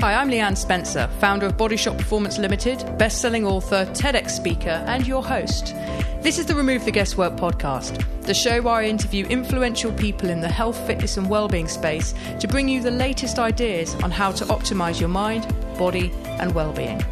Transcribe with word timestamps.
Hi, 0.00 0.14
I'm 0.14 0.30
Leanne 0.30 0.56
Spencer, 0.56 1.08
founder 1.18 1.46
of 1.46 1.56
Bodyshot 1.56 1.98
Performance 1.98 2.38
Limited, 2.38 2.96
best 2.98 3.20
selling 3.20 3.44
author, 3.44 3.84
TEDx 3.94 4.30
speaker, 4.30 4.84
and 4.86 5.04
your 5.04 5.24
host. 5.24 5.74
This 6.22 6.38
is 6.38 6.46
the 6.46 6.54
Remove 6.54 6.84
the 6.84 6.92
Guesswork 6.92 7.32
podcast, 7.34 8.04
the 8.22 8.32
show 8.32 8.62
where 8.62 8.74
I 8.74 8.84
interview 8.84 9.26
influential 9.26 9.90
people 9.90 10.30
in 10.30 10.40
the 10.40 10.48
health, 10.48 10.78
fitness, 10.86 11.16
and 11.16 11.28
well-being 11.28 11.66
space 11.66 12.14
to 12.38 12.46
bring 12.46 12.68
you 12.68 12.80
the 12.80 12.92
latest 12.92 13.40
ideas 13.40 13.96
on 13.96 14.12
how 14.12 14.30
to 14.30 14.44
optimize 14.44 15.00
your 15.00 15.08
mind, 15.08 15.52
body, 15.76 16.12
and 16.38 16.54
well-being. 16.54 17.04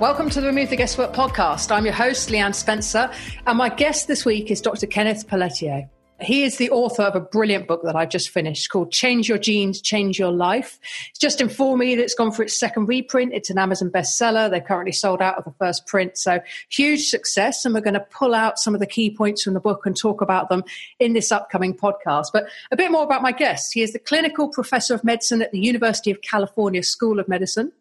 Welcome 0.00 0.28
to 0.30 0.40
the 0.40 0.48
Remove 0.48 0.70
the 0.70 0.76
Guesswork 0.76 1.12
podcast. 1.12 1.70
I'm 1.70 1.84
your 1.84 1.94
host, 1.94 2.30
Leanne 2.30 2.52
Spencer, 2.52 3.12
and 3.46 3.56
my 3.56 3.68
guest 3.68 4.08
this 4.08 4.24
week 4.24 4.50
is 4.50 4.60
Dr. 4.60 4.88
Kenneth 4.88 5.28
Pelletier. 5.28 5.88
He 6.20 6.44
is 6.44 6.56
the 6.56 6.70
author 6.70 7.02
of 7.02 7.14
a 7.14 7.20
brilliant 7.20 7.68
book 7.68 7.82
that 7.82 7.94
I've 7.94 8.08
just 8.08 8.30
finished 8.30 8.70
called 8.70 8.90
Change 8.90 9.28
Your 9.28 9.36
Genes, 9.36 9.82
Change 9.82 10.18
Your 10.18 10.32
Life. 10.32 10.78
Just 11.18 11.42
informed 11.42 11.80
me 11.80 11.94
that 11.94 12.02
it's 12.02 12.14
gone 12.14 12.32
for 12.32 12.42
its 12.42 12.58
second 12.58 12.86
reprint. 12.86 13.34
It's 13.34 13.50
an 13.50 13.58
Amazon 13.58 13.90
bestseller. 13.90 14.50
They're 14.50 14.62
currently 14.62 14.92
sold 14.92 15.20
out 15.20 15.36
of 15.36 15.44
the 15.44 15.52
first 15.58 15.86
print. 15.86 16.16
So 16.16 16.40
huge 16.70 17.08
success. 17.08 17.64
And 17.64 17.74
we're 17.74 17.82
going 17.82 17.94
to 17.94 18.06
pull 18.10 18.34
out 18.34 18.58
some 18.58 18.74
of 18.74 18.80
the 18.80 18.86
key 18.86 19.14
points 19.14 19.42
from 19.42 19.52
the 19.52 19.60
book 19.60 19.84
and 19.84 19.94
talk 19.94 20.22
about 20.22 20.48
them 20.48 20.64
in 20.98 21.12
this 21.12 21.30
upcoming 21.30 21.74
podcast. 21.74 22.28
But 22.32 22.46
a 22.70 22.76
bit 22.76 22.90
more 22.90 23.04
about 23.04 23.20
my 23.20 23.32
guest. 23.32 23.74
He 23.74 23.82
is 23.82 23.92
the 23.92 23.98
clinical 23.98 24.48
professor 24.48 24.94
of 24.94 25.04
medicine 25.04 25.42
at 25.42 25.52
the 25.52 25.60
University 25.60 26.10
of 26.10 26.22
California 26.22 26.82
School 26.82 27.20
of 27.20 27.28
Medicine. 27.28 27.72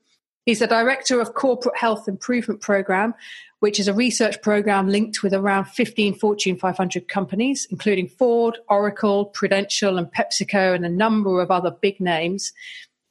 He's 0.46 0.60
the 0.60 0.68
director 0.68 1.20
of 1.22 1.34
Corporate 1.34 1.78
Health 1.78 2.08
Improvement 2.08 2.62
Program 2.62 3.16
which 3.66 3.80
is 3.80 3.88
a 3.88 3.94
research 3.96 4.40
program 4.44 4.88
linked 4.88 5.24
with 5.24 5.34
around 5.34 5.66
15 5.66 6.14
Fortune 6.20 6.56
500 6.56 7.08
companies, 7.08 7.66
including 7.72 8.08
Ford, 8.08 8.60
Oracle, 8.70 9.26
Prudential, 9.26 9.98
and 9.98 10.06
PepsiCo, 10.14 10.76
and 10.76 10.86
a 10.86 10.90
number 10.90 11.42
of 11.42 11.50
other 11.50 11.72
big 11.72 12.00
names. 12.00 12.54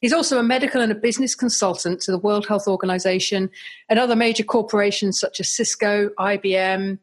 He's 0.01 0.13
also 0.13 0.39
a 0.39 0.45
medical 0.45 0.81
and 0.81 0.93
a 0.93 0.95
business 0.95 1.35
consultant 1.35 2.03
to 2.03 2.13
the 2.13 2.19
World 2.19 2.47
Health 2.47 2.69
Organization 2.69 3.51
and 3.89 3.99
other 3.99 4.15
major 4.15 4.45
corporations 4.45 5.19
such 5.19 5.41
as 5.41 5.49
Cisco, 5.49 6.11
IBM, 6.21 7.01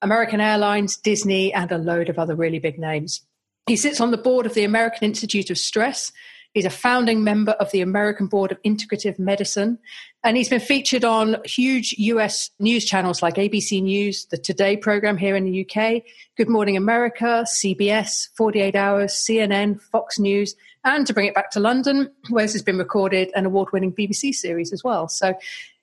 American 0.00 0.40
Airlines, 0.40 0.96
Disney, 0.96 1.52
and 1.52 1.70
a 1.72 1.76
load 1.76 2.08
of 2.08 2.18
other 2.18 2.34
really 2.34 2.58
big 2.58 2.78
names. 2.78 3.20
He 3.66 3.76
sits 3.76 4.00
on 4.00 4.12
the 4.12 4.16
board 4.16 4.46
of 4.46 4.54
the 4.54 4.64
American 4.64 5.04
Institute 5.04 5.50
of 5.50 5.58
Stress 5.58 6.10
He's 6.54 6.64
a 6.64 6.70
founding 6.70 7.24
member 7.24 7.52
of 7.52 7.72
the 7.72 7.80
American 7.80 8.28
Board 8.28 8.52
of 8.52 8.62
Integrative 8.62 9.18
Medicine, 9.18 9.80
and 10.24 10.38
he's 10.38 10.48
been 10.48 10.58
featured 10.58 11.04
on 11.04 11.36
huge 11.44 11.94
US 11.98 12.50
news 12.58 12.86
channels 12.86 13.22
like 13.22 13.34
ABC 13.34 13.82
News, 13.82 14.24
the 14.30 14.38
Today 14.38 14.74
program 14.74 15.18
here 15.18 15.36
in 15.36 15.44
the 15.44 15.60
UK, 15.60 16.02
Good 16.38 16.48
Morning 16.48 16.78
America, 16.78 17.44
CBS, 17.46 18.28
48 18.34 18.74
Hours, 18.74 19.12
CNN, 19.12 19.82
Fox 19.82 20.18
News, 20.18 20.56
and 20.82 21.06
to 21.06 21.12
bring 21.12 21.26
it 21.26 21.34
back 21.34 21.50
to 21.50 21.60
London, 21.60 22.10
where 22.30 22.44
this 22.44 22.54
has 22.54 22.62
been 22.62 22.78
recorded, 22.78 23.30
an 23.34 23.44
award 23.44 23.68
winning 23.72 23.92
BBC 23.92 24.34
series 24.34 24.72
as 24.72 24.82
well. 24.82 25.08
So 25.08 25.34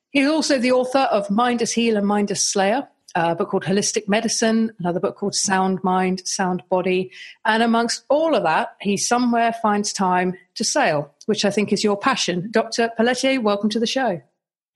he's 0.09 0.27
also 0.27 0.57
the 0.57 0.71
author 0.71 1.07
of 1.11 1.29
Mind 1.29 1.61
as 1.61 1.71
Healer 1.71 1.99
and 1.99 2.07
Mind 2.07 2.31
as 2.31 2.43
Slayer, 2.43 2.87
a 3.13 3.35
book 3.35 3.49
called 3.49 3.63
Holistic 3.63 4.07
Medicine, 4.07 4.71
another 4.79 4.99
book 4.99 5.17
called 5.17 5.35
Sound 5.35 5.83
Mind, 5.83 6.25
Sound 6.25 6.63
Body. 6.67 7.11
And 7.45 7.61
amongst 7.61 8.05
all 8.09 8.33
of 8.33 8.41
that, 8.41 8.75
he 8.81 8.97
somewhere 8.97 9.53
finds 9.61 9.93
time 9.93 10.33
to 10.55 10.63
sail, 10.63 11.13
which 11.27 11.45
I 11.45 11.51
think 11.51 11.71
is 11.71 11.83
your 11.83 11.97
passion. 11.97 12.49
Dr. 12.49 12.89
Pelletier, 12.97 13.39
welcome 13.39 13.69
to 13.69 13.79
the 13.79 13.85
show. 13.85 14.19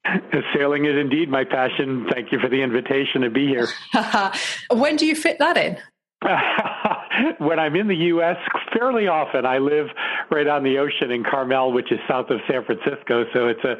Sailing 0.55 0.85
is 0.85 0.97
indeed 0.99 1.29
my 1.29 1.43
passion. 1.43 2.07
Thank 2.11 2.31
you 2.31 2.39
for 2.39 2.49
the 2.49 2.61
invitation 2.61 3.21
to 3.21 3.29
be 3.29 3.47
here. 3.47 3.67
when 4.71 4.95
do 4.95 5.05
you 5.05 5.15
fit 5.15 5.39
that 5.39 5.57
in? 5.57 5.77
when 7.37 7.59
I'm 7.59 7.75
in 7.75 7.87
the 7.87 7.95
U.S., 7.95 8.37
fairly 8.73 9.07
often. 9.07 9.45
I 9.45 9.57
live 9.57 9.87
right 10.31 10.47
on 10.47 10.63
the 10.63 10.77
ocean 10.77 11.11
in 11.11 11.23
Carmel, 11.23 11.71
which 11.71 11.91
is 11.91 11.99
south 12.07 12.29
of 12.29 12.39
San 12.49 12.65
Francisco. 12.65 13.25
So 13.33 13.47
it's 13.47 13.63
a, 13.63 13.75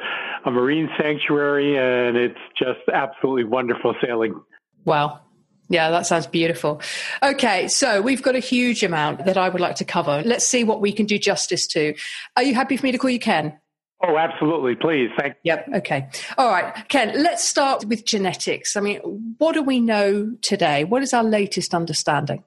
a 0.48 0.50
marine 0.50 0.88
sanctuary, 1.00 1.76
and 1.76 2.16
it's 2.16 2.38
just 2.58 2.80
absolutely 2.92 3.44
wonderful 3.44 3.94
sailing. 4.04 4.40
Wow. 4.84 5.20
Yeah, 5.68 5.90
that 5.90 6.06
sounds 6.06 6.28
beautiful. 6.28 6.80
Okay, 7.22 7.66
so 7.66 8.00
we've 8.00 8.22
got 8.22 8.36
a 8.36 8.40
huge 8.40 8.84
amount 8.84 9.24
that 9.24 9.36
I 9.36 9.48
would 9.48 9.60
like 9.60 9.76
to 9.76 9.84
cover. 9.84 10.22
Let's 10.24 10.46
see 10.46 10.62
what 10.62 10.80
we 10.80 10.92
can 10.92 11.06
do 11.06 11.18
justice 11.18 11.66
to. 11.68 11.94
Are 12.36 12.44
you 12.44 12.54
happy 12.54 12.76
for 12.76 12.86
me 12.86 12.92
to 12.92 12.98
call 12.98 13.10
you 13.10 13.18
Ken? 13.18 13.58
Oh, 14.02 14.18
absolutely. 14.18 14.74
Please. 14.74 15.10
Thank 15.18 15.34
you. 15.42 15.52
Yep. 15.52 15.68
Okay. 15.76 16.08
All 16.36 16.50
right. 16.50 16.86
Ken, 16.88 17.22
let's 17.22 17.46
start 17.48 17.86
with 17.86 18.04
genetics. 18.04 18.76
I 18.76 18.80
mean, 18.80 18.98
what 19.38 19.54
do 19.54 19.62
we 19.62 19.80
know 19.80 20.32
today? 20.42 20.84
What 20.84 21.02
is 21.02 21.14
our 21.14 21.24
latest 21.24 21.74
understanding? 21.74 22.44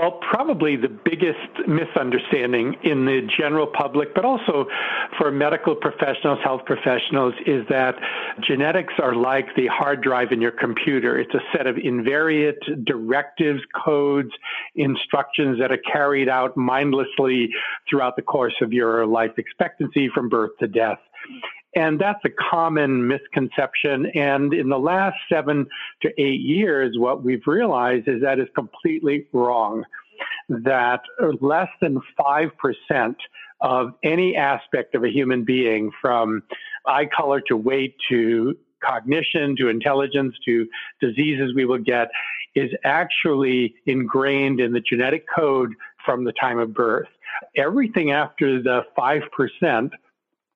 Well, 0.00 0.12
probably 0.12 0.76
the 0.76 0.88
biggest 0.88 1.68
misunderstanding 1.68 2.74
in 2.84 3.04
the 3.04 3.20
general 3.38 3.66
public, 3.66 4.14
but 4.14 4.24
also 4.24 4.66
for 5.18 5.30
medical 5.30 5.74
professionals, 5.74 6.38
health 6.42 6.62
professionals, 6.64 7.34
is 7.44 7.66
that 7.68 7.96
genetics 8.40 8.94
are 8.98 9.14
like 9.14 9.54
the 9.56 9.66
hard 9.66 10.00
drive 10.02 10.32
in 10.32 10.40
your 10.40 10.52
computer. 10.52 11.18
It's 11.18 11.34
a 11.34 11.40
set 11.54 11.66
of 11.66 11.76
invariant 11.76 12.86
directives, 12.86 13.60
codes, 13.84 14.30
instructions 14.74 15.58
that 15.58 15.70
are 15.70 15.82
carried 15.92 16.30
out 16.30 16.56
mindlessly 16.56 17.50
throughout 17.88 18.16
the 18.16 18.22
course 18.22 18.54
of 18.62 18.72
your 18.72 19.06
life 19.06 19.32
expectancy 19.36 20.08
from 20.14 20.30
birth 20.30 20.52
to 20.60 20.66
death. 20.66 20.98
And 21.76 22.00
that's 22.00 22.20
a 22.24 22.30
common 22.50 23.06
misconception. 23.06 24.06
And 24.14 24.52
in 24.52 24.68
the 24.68 24.78
last 24.78 25.16
seven 25.30 25.66
to 26.02 26.08
eight 26.20 26.40
years, 26.40 26.98
what 26.98 27.22
we've 27.22 27.46
realized 27.46 28.08
is 28.08 28.20
that 28.22 28.40
is 28.40 28.48
completely 28.54 29.26
wrong. 29.32 29.84
That 30.48 31.00
less 31.40 31.68
than 31.80 32.00
5% 32.18 33.14
of 33.60 33.92
any 34.02 34.36
aspect 34.36 34.94
of 34.94 35.04
a 35.04 35.08
human 35.08 35.44
being, 35.44 35.90
from 36.00 36.42
eye 36.86 37.06
color 37.06 37.40
to 37.42 37.56
weight 37.56 37.94
to 38.08 38.56
cognition 38.84 39.54
to 39.56 39.68
intelligence 39.68 40.34
to 40.44 40.66
diseases 41.00 41.54
we 41.54 41.66
will 41.66 41.78
get, 41.78 42.10
is 42.54 42.70
actually 42.84 43.74
ingrained 43.86 44.60
in 44.60 44.72
the 44.72 44.80
genetic 44.80 45.24
code 45.32 45.72
from 46.04 46.24
the 46.24 46.32
time 46.32 46.58
of 46.58 46.74
birth. 46.74 47.08
Everything 47.56 48.10
after 48.10 48.60
the 48.62 48.82
5% 48.98 49.90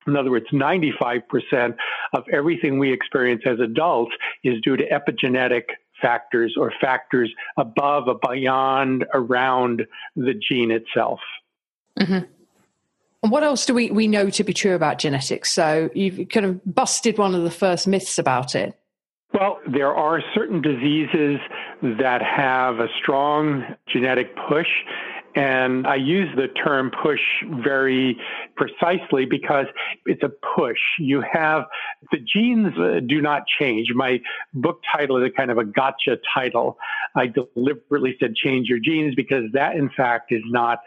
in 0.07 0.15
other 0.15 0.31
words, 0.31 0.45
95% 0.51 1.75
of 2.13 2.23
everything 2.31 2.79
we 2.79 2.91
experience 2.93 3.43
as 3.45 3.59
adults 3.59 4.11
is 4.43 4.61
due 4.61 4.77
to 4.77 4.83
epigenetic 4.89 5.63
factors 6.01 6.55
or 6.57 6.71
factors 6.79 7.33
above, 7.57 8.07
beyond, 8.21 9.05
around 9.13 9.85
the 10.15 10.33
gene 10.33 10.71
itself. 10.71 11.19
Mm-hmm. 11.99 12.25
And 13.23 13.31
what 13.31 13.43
else 13.43 13.65
do 13.65 13.73
we, 13.73 13.89
we 13.89 14.07
know 14.07 14.29
to 14.29 14.43
be 14.43 14.53
true 14.53 14.75
about 14.75 14.99
genetics? 14.99 15.51
So 15.51 15.89
you've 15.95 16.29
kind 16.29 16.45
of 16.45 16.75
busted 16.75 17.17
one 17.17 17.33
of 17.33 17.43
the 17.43 17.51
first 17.51 17.87
myths 17.87 18.19
about 18.19 18.53
it. 18.53 18.77
Well, 19.33 19.59
there 19.67 19.93
are 19.93 20.21
certain 20.33 20.61
diseases 20.61 21.39
that 21.81 22.21
have 22.21 22.79
a 22.79 22.87
strong 23.01 23.63
genetic 23.91 24.35
push 24.47 24.67
and 25.35 25.85
I 25.85 25.95
use 25.95 26.29
the 26.35 26.47
term 26.47 26.91
push 27.03 27.19
very 27.63 28.17
precisely 28.55 29.25
because 29.25 29.65
it's 30.05 30.23
a 30.23 30.31
push. 30.55 30.79
You 30.97 31.21
have 31.29 31.65
the 32.11 32.19
genes 32.19 32.73
uh, 32.79 33.01
do 33.05 33.21
not 33.21 33.43
change. 33.59 33.89
My 33.93 34.21
book 34.53 34.81
title 34.95 35.17
is 35.17 35.29
a 35.29 35.35
kind 35.35 35.51
of 35.51 35.57
a 35.57 35.65
gotcha 35.65 36.17
title. 36.33 36.77
I 37.15 37.27
deliberately 37.27 38.15
said 38.19 38.35
change 38.35 38.69
your 38.69 38.79
genes 38.79 39.13
because 39.15 39.43
that, 39.53 39.75
in 39.75 39.89
fact, 39.95 40.31
is 40.31 40.43
not 40.45 40.79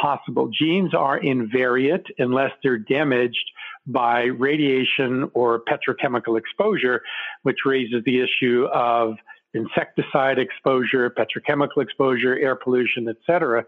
possible. 0.00 0.50
Genes 0.52 0.92
are 0.94 1.18
invariant 1.18 2.04
unless 2.18 2.52
they're 2.62 2.78
damaged 2.78 3.50
by 3.86 4.24
radiation 4.24 5.30
or 5.32 5.62
petrochemical 5.62 6.38
exposure, 6.38 7.02
which 7.44 7.58
raises 7.64 8.02
the 8.04 8.20
issue 8.20 8.66
of 8.74 9.14
insecticide 9.56 10.38
exposure, 10.38 11.10
petrochemical 11.10 11.82
exposure, 11.82 12.38
air 12.38 12.54
pollution, 12.54 13.08
etc. 13.08 13.64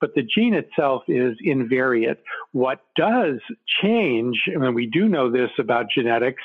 But 0.00 0.14
the 0.14 0.22
gene 0.22 0.54
itself 0.54 1.04
is 1.08 1.36
invariant. 1.46 2.16
What 2.52 2.80
does 2.96 3.38
change, 3.82 4.42
and 4.46 4.74
we 4.74 4.86
do 4.86 5.08
know 5.08 5.30
this 5.30 5.50
about 5.58 5.86
genetics, 5.94 6.42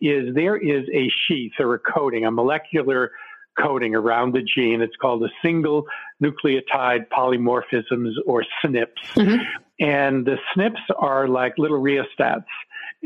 is 0.00 0.34
there 0.34 0.56
is 0.56 0.86
a 0.92 1.10
sheath 1.26 1.52
or 1.58 1.74
a 1.74 1.78
coating, 1.78 2.24
a 2.24 2.30
molecular 2.30 3.12
coating 3.58 3.94
around 3.94 4.34
the 4.34 4.42
gene. 4.42 4.80
It's 4.80 4.96
called 4.96 5.22
a 5.24 5.30
single 5.42 5.86
nucleotide 6.22 7.08
polymorphisms 7.08 8.12
or 8.26 8.44
SNPs. 8.64 8.86
Mm-hmm. 9.14 9.42
And 9.80 10.26
the 10.26 10.38
SNPs 10.56 10.76
are 10.98 11.28
like 11.28 11.54
little 11.58 11.80
rheostats 11.80 12.44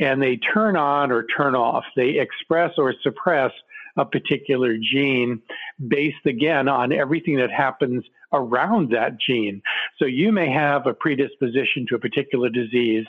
and 0.01 0.23
they 0.23 0.37
turn 0.37 0.77
on 0.77 1.11
or 1.11 1.25
turn 1.25 1.55
off. 1.55 1.85
They 1.97 2.19
express 2.19 2.73
or 2.79 2.95
suppress 3.03 3.53
a 3.99 4.05
particular 4.05 4.77
gene 4.79 5.43
based 5.89 6.25
again 6.25 6.69
on 6.69 6.93
everything 6.93 7.37
that 7.37 7.51
happens 7.51 8.05
around 8.33 8.91
that 8.93 9.19
gene. 9.21 9.61
So 9.99 10.05
you 10.05 10.33
may 10.33 10.51
have 10.51 10.87
a 10.87 10.95
predisposition 10.95 11.87
to 11.89 11.97
a 11.97 11.99
particular 11.99 12.49
disease, 12.49 13.05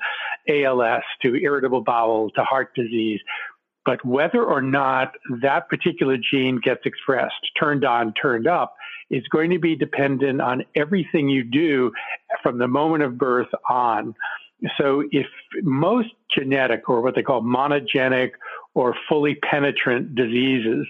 ALS, 0.50 1.04
to 1.22 1.36
irritable 1.36 1.82
bowel, 1.82 2.32
to 2.32 2.44
heart 2.44 2.74
disease. 2.76 3.20
But 3.86 4.04
whether 4.06 4.44
or 4.44 4.62
not 4.62 5.14
that 5.42 5.70
particular 5.70 6.18
gene 6.18 6.60
gets 6.62 6.82
expressed, 6.86 7.36
turned 7.60 7.86
on, 7.86 8.14
turned 8.14 8.48
up, 8.48 8.76
is 9.10 9.24
going 9.30 9.50
to 9.52 9.60
be 9.60 9.76
dependent 9.76 10.42
on 10.42 10.64
everything 10.76 11.30
you 11.30 11.44
do 11.44 11.92
from 12.44 12.60
the 12.60 12.68
moment 12.68 13.04
of 13.04 13.18
birth 13.18 13.48
on. 13.70 14.14
So 14.78 15.04
if 15.12 15.28
most 15.64 16.10
genetic 16.36 16.90
or 16.90 17.02
what 17.02 17.16
they 17.16 17.24
call 17.24 17.42
monogenic 17.42 18.32
or 18.76 18.96
fully 19.08 19.38
penetrant 19.50 20.16
diseases 20.16 20.88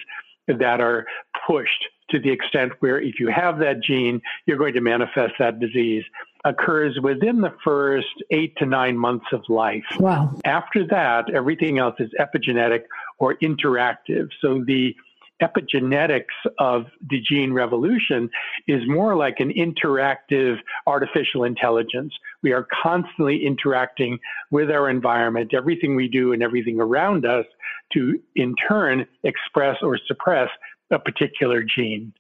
that 0.48 0.81
are 0.81 1.06
pushed 1.48 1.86
to 2.10 2.20
the 2.20 2.31
extent 2.31 2.72
where 2.80 3.00
if 3.00 3.20
you 3.20 3.28
have 3.28 3.60
that 3.60 3.81
gene, 3.84 4.22
you're 4.46 4.58
going 4.58 4.74
to 4.74 4.81
manifest 4.81 5.34
that 5.40 5.60
disease 5.60 6.04
occurs 6.46 6.98
within 7.04 7.42
the 7.42 7.54
first 7.64 8.08
eight 8.31 8.56
to 8.58 8.66
nine 8.66 8.98
months 8.98 9.26
of 9.34 9.42
life. 9.50 9.84
Wow. 10.00 10.34
After 10.46 10.88
that, 10.88 11.30
everything 11.34 11.80
else 11.80 11.96
is 12.00 12.10
epigenetic 12.20 12.84
or 13.20 13.36
interactive. 13.36 14.30
So 14.42 14.64
the 14.66 14.96
epigenetics 15.41 16.25
of 16.57 16.86
the 17.09 17.21
gene 17.21 17.53
revolution 17.53 18.30
is 18.68 18.81
more 18.88 19.15
like 19.15 19.39
an 19.39 19.51
interactive 19.51 20.57
artificial 20.88 21.44
intelligence. 21.44 22.13
We 22.44 22.51
are 22.51 22.68
constantly 22.83 23.45
interacting 23.45 24.19
with 24.51 24.69
our 24.69 24.89
environment, 24.89 25.53
everything 25.53 25.95
we 25.95 26.07
do 26.07 26.33
and 26.33 26.44
everything 26.44 26.80
around 26.80 27.25
us 27.25 27.45
to 27.94 28.19
in 28.36 28.56
turn 28.68 29.06
express 29.24 29.77
or 29.81 29.97
suppress 30.07 30.50
a 30.91 31.00
particular 31.00 31.63
gene. 31.63 32.13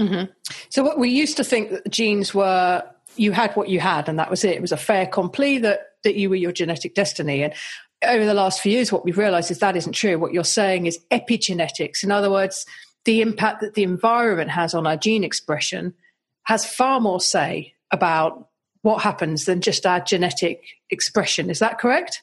Mm-hmm. 0.00 0.30
So, 0.70 0.82
what 0.82 0.98
we 0.98 1.10
used 1.10 1.36
to 1.36 1.44
think 1.44 1.70
that 1.70 1.88
genes 1.88 2.34
were 2.34 2.82
you 3.16 3.32
had 3.32 3.54
what 3.54 3.68
you 3.68 3.80
had, 3.80 4.08
and 4.08 4.18
that 4.18 4.30
was 4.30 4.44
it. 4.44 4.56
It 4.56 4.60
was 4.60 4.72
a 4.72 4.76
fait 4.76 5.02
accompli 5.02 5.58
that 5.58 5.90
that 6.02 6.16
you 6.16 6.28
were 6.28 6.36
your 6.36 6.52
genetic 6.52 6.94
destiny. 6.94 7.42
And 7.42 7.54
over 8.08 8.24
the 8.24 8.34
last 8.34 8.60
few 8.60 8.72
years, 8.72 8.92
what 8.92 9.04
we've 9.04 9.18
realised 9.18 9.50
is 9.50 9.58
that 9.58 9.76
isn't 9.76 9.92
true. 9.92 10.18
What 10.18 10.32
you're 10.32 10.44
saying 10.44 10.86
is 10.86 10.98
epigenetics. 11.10 12.02
In 12.02 12.10
other 12.10 12.30
words, 12.30 12.66
the 13.04 13.20
impact 13.20 13.60
that 13.60 13.74
the 13.74 13.82
environment 13.82 14.50
has 14.50 14.74
on 14.74 14.86
our 14.86 14.96
gene 14.96 15.24
expression 15.24 15.94
has 16.44 16.64
far 16.64 17.00
more 17.00 17.20
say 17.20 17.74
about 17.90 18.48
what 18.82 19.02
happens 19.02 19.46
than 19.46 19.60
just 19.60 19.86
our 19.86 20.00
genetic 20.00 20.62
expression. 20.90 21.48
Is 21.50 21.58
that 21.58 21.78
correct? 21.78 22.22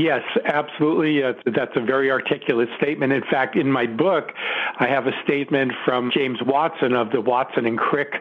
Yes, 0.00 0.22
absolutely. 0.46 1.22
Uh, 1.22 1.34
that's 1.54 1.76
a 1.76 1.80
very 1.80 2.10
articulate 2.10 2.70
statement. 2.78 3.12
In 3.12 3.22
fact, 3.30 3.54
in 3.54 3.70
my 3.70 3.86
book, 3.86 4.32
I 4.78 4.86
have 4.86 5.06
a 5.06 5.12
statement 5.24 5.72
from 5.84 6.10
James 6.10 6.38
Watson 6.46 6.94
of 6.94 7.10
the 7.10 7.20
Watson 7.20 7.66
and 7.66 7.78
Crick, 7.78 8.14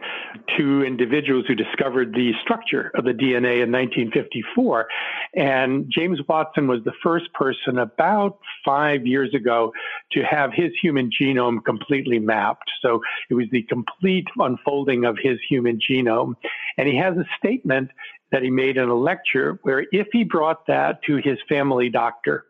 two 0.58 0.84
individuals 0.84 1.46
who 1.48 1.56
discovered 1.56 2.14
the 2.14 2.34
structure 2.42 2.92
of 2.96 3.06
the 3.06 3.12
DNA 3.12 3.64
in 3.64 3.72
1954. 3.72 4.88
And 5.36 5.86
James 5.90 6.20
Watson 6.28 6.68
was 6.68 6.84
the 6.84 6.92
first 7.02 7.32
person 7.34 7.78
about 7.78 8.40
five 8.66 9.08
years 9.08 9.34
ago 9.34 9.72
to 10.12 10.24
have 10.24 10.52
his 10.54 10.72
human 10.82 11.10
genome 11.10 11.64
completely 11.64 12.20
mapped. 12.20 12.70
So 12.82 13.00
it 13.30 13.36
was 13.36 13.46
the 13.54 13.62
complete 13.64 14.28
unfolding 14.38 15.06
of 15.06 15.18
his 15.22 15.38
human 15.48 15.80
genome. 15.80 16.34
And 16.78 16.90
he 16.90 16.98
has 16.98 17.16
a 17.16 17.26
statement 17.38 17.90
that 18.32 18.44
he 18.44 18.50
made 18.50 18.78
in 18.78 18.90
a 18.90 18.96
lecture 18.96 19.60
where 19.64 19.86
if 19.92 20.08
he 20.12 20.24
brought 20.24 20.68
that 20.68 21.02
to 21.04 21.18
his 21.18 21.38
family 21.48 21.90
doctor, 21.90 22.46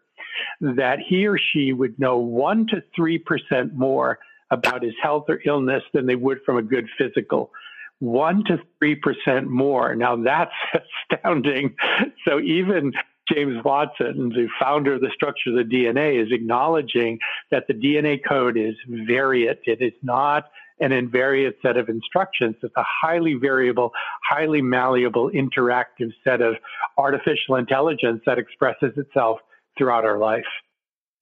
that 0.62 1.00
he 1.00 1.28
or 1.28 1.38
she 1.38 1.74
would 1.74 2.00
know 2.00 2.18
one 2.18 2.68
to 2.68 2.84
three 2.96 3.18
percent 3.18 3.74
more 3.74 4.20
about 4.52 4.84
his 4.84 4.94
health 5.02 5.26
or 5.30 5.40
illness 5.46 5.84
than 5.94 6.06
they 6.06 6.16
would 6.16 6.40
from 6.46 6.58
a 6.58 6.62
good 6.62 6.88
physical. 6.98 7.52
One 8.00 8.44
to 8.46 8.60
three 8.80 8.96
percent 8.96 9.48
more. 9.48 9.96
Now 9.96 10.16
that's 10.16 10.52
astounding. 11.12 11.76
So 12.26 12.40
even 12.40 12.94
James 13.32 13.64
Watson, 13.64 14.30
the 14.30 14.48
founder 14.60 14.94
of 14.94 15.02
the 15.02 15.12
structure 15.14 15.52
of 15.52 15.56
the 15.56 15.76
DNA, 15.76 16.22
is 16.24 16.32
acknowledging 16.32 17.20
that 17.52 17.68
the 17.68 17.74
DNA 17.74 18.20
code 18.28 18.58
is 18.58 18.76
variant. 18.88 19.60
It 19.66 19.82
is 19.82 19.94
not 20.02 20.50
an 20.80 20.92
invariant 20.92 21.54
set 21.62 21.78
of 21.78 21.90
instructions. 21.90 22.56
It's 22.62 22.76
a 22.76 22.86
highly 22.86 23.34
variable, 23.34 23.92
highly 24.30 24.62
malleable, 24.62 25.30
interactive 25.32 26.12
set 26.24 26.42
of 26.42 26.56
artificial 26.98 27.56
intelligence 27.56 28.22
that 28.26 28.38
expresses 28.38 28.94
itself 28.98 29.40
throughout 29.78 30.06
our 30.06 30.18
life. 30.18 30.46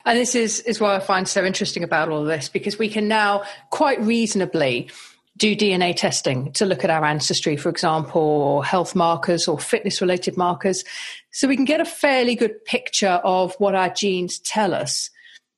And 0.06 0.18
this 0.18 0.36
is, 0.36 0.62
is 0.62 0.80
what 0.80 0.92
I 0.92 1.00
find 1.00 1.28
so 1.28 1.44
interesting 1.44 1.84
about 1.84 2.10
all 2.10 2.24
this 2.24 2.48
because 2.48 2.80
we 2.80 2.88
can 2.88 3.08
now 3.08 3.44
quite 3.72 4.02
reasonably 4.02 4.90
do 5.36 5.56
DNA 5.56 5.96
testing 5.96 6.52
to 6.54 6.66
look 6.66 6.84
at 6.84 6.90
our 6.90 7.06
ancestry, 7.06 7.58
for 7.58 7.70
example, 7.70 8.22
or 8.22 8.66
health 8.66 8.96
markers 8.96 9.48
or 9.48 9.60
fitness 9.60 10.02
related 10.02 10.36
markers. 10.36 10.84
So 11.32 11.48
we 11.48 11.56
can 11.56 11.66
get 11.66 11.80
a 11.80 11.86
fairly 11.86 12.36
good 12.36 12.64
picture 12.66 13.22
of 13.24 13.54
what 13.60 13.76
our 13.76 13.90
genes 13.90 14.40
tell 14.40 14.74
us 14.74 15.10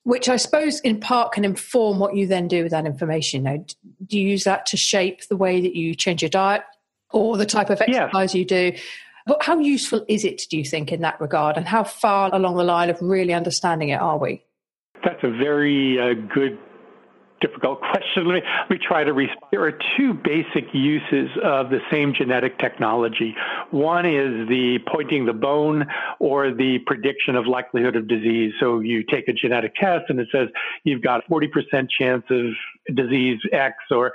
which 0.10 0.28
I 0.28 0.38
suppose 0.38 0.80
in 0.80 1.00
part 1.00 1.34
can 1.34 1.46
inform 1.46 2.00
what 2.00 2.16
you 2.16 2.26
then 2.26 2.48
do 2.48 2.64
with 2.64 2.72
that 2.72 2.88
information. 2.88 3.44
Know, 3.44 3.64
do 4.08 4.18
you 4.18 4.28
use 4.28 4.44
that 4.44 4.66
to 4.68 4.76
shape 4.76 5.28
the 5.28 5.38
way 5.38 5.62
that 5.62 5.76
you 5.76 5.94
change 5.94 6.24
your 6.24 6.30
diet 6.30 6.64
or 7.12 7.38
the 7.38 7.46
type 7.46 7.70
of 7.70 7.80
exercise 7.80 8.34
yeah. 8.34 8.40
you 8.40 8.44
do? 8.44 8.72
But 9.28 9.44
how 9.44 9.60
useful 9.60 10.04
is 10.08 10.26
it, 10.26 10.42
do 10.50 10.58
you 10.58 10.66
think, 10.66 10.92
in 10.92 11.02
that 11.02 11.22
regard? 11.22 11.58
And 11.58 11.68
how 11.68 11.84
far 11.84 12.34
along 12.34 12.58
the 12.58 12.64
line 12.64 12.90
of 12.90 13.00
really 13.00 13.34
understanding 13.34 13.90
it 13.90 14.02
are 14.02 14.18
we? 14.18 14.44
That's 15.04 15.24
a 15.24 15.30
very 15.30 16.00
uh, 16.00 16.16
good 16.34 16.58
difficult 17.42 17.80
question. 17.92 18.28
Let 18.28 18.36
me, 18.36 18.42
let 18.44 18.70
me 18.70 18.78
try 18.78 19.04
to 19.04 19.14
respond. 19.14 19.40
There 19.52 19.64
are 19.64 19.78
two 19.98 20.14
basic 20.14 20.74
uses 20.74 21.30
of 21.44 21.70
the 21.70 21.80
same 21.92 22.14
genetic 22.14 22.58
technology. 22.60 23.36
One 23.72 24.06
is 24.06 24.48
the 24.48 24.80
pointing 24.88 25.26
the 25.26 25.34
bone 25.34 25.86
or 26.20 26.52
the 26.54 26.80
prediction 26.86 27.36
of 27.36 27.48
likelihood 27.48 27.96
of 27.96 28.08
disease. 28.08 28.54
So 28.60 28.80
you 28.80 29.04
take 29.04 29.28
a 29.28 29.34
genetic 29.34 29.76
test 29.76 30.06
and 30.10 30.20
it 30.20 30.28
says 30.32 30.50
you've 30.84 31.02
got 31.02 31.26
40% 31.28 31.90
chance 31.90 32.24
of 32.30 32.46
disease 32.96 33.40
X 33.52 33.76
or 33.92 34.14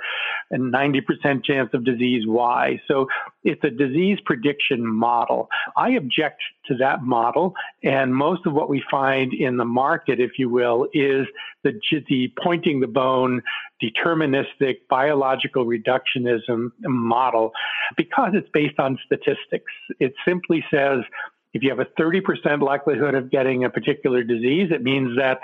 a 0.51 0.57
90% 0.57 1.43
chance 1.43 1.69
of 1.73 1.83
disease 1.83 2.23
Y. 2.27 2.79
So 2.87 3.07
it's 3.43 3.63
a 3.63 3.69
disease 3.69 4.19
prediction 4.25 4.85
model. 4.85 5.49
I 5.75 5.91
object 5.91 6.41
to 6.67 6.75
that 6.77 7.03
model, 7.03 7.53
and 7.83 8.15
most 8.15 8.45
of 8.45 8.53
what 8.53 8.69
we 8.69 8.83
find 8.89 9.33
in 9.33 9.57
the 9.57 9.65
market, 9.65 10.19
if 10.19 10.31
you 10.37 10.49
will, 10.49 10.87
is 10.93 11.25
the, 11.63 11.73
the 12.09 12.31
pointing 12.43 12.79
the 12.79 12.87
bone, 12.87 13.41
deterministic 13.81 14.77
biological 14.89 15.65
reductionism 15.65 16.71
model 16.81 17.51
because 17.97 18.31
it's 18.33 18.49
based 18.53 18.79
on 18.79 18.97
statistics. 19.05 19.71
It 19.99 20.13
simply 20.25 20.63
says 20.71 20.99
if 21.55 21.63
you 21.63 21.69
have 21.69 21.79
a 21.79 21.85
30% 21.99 22.61
likelihood 22.61 23.15
of 23.15 23.31
getting 23.31 23.63
a 23.63 23.69
particular 23.69 24.23
disease, 24.23 24.71
it 24.71 24.83
means 24.83 25.17
that 25.17 25.39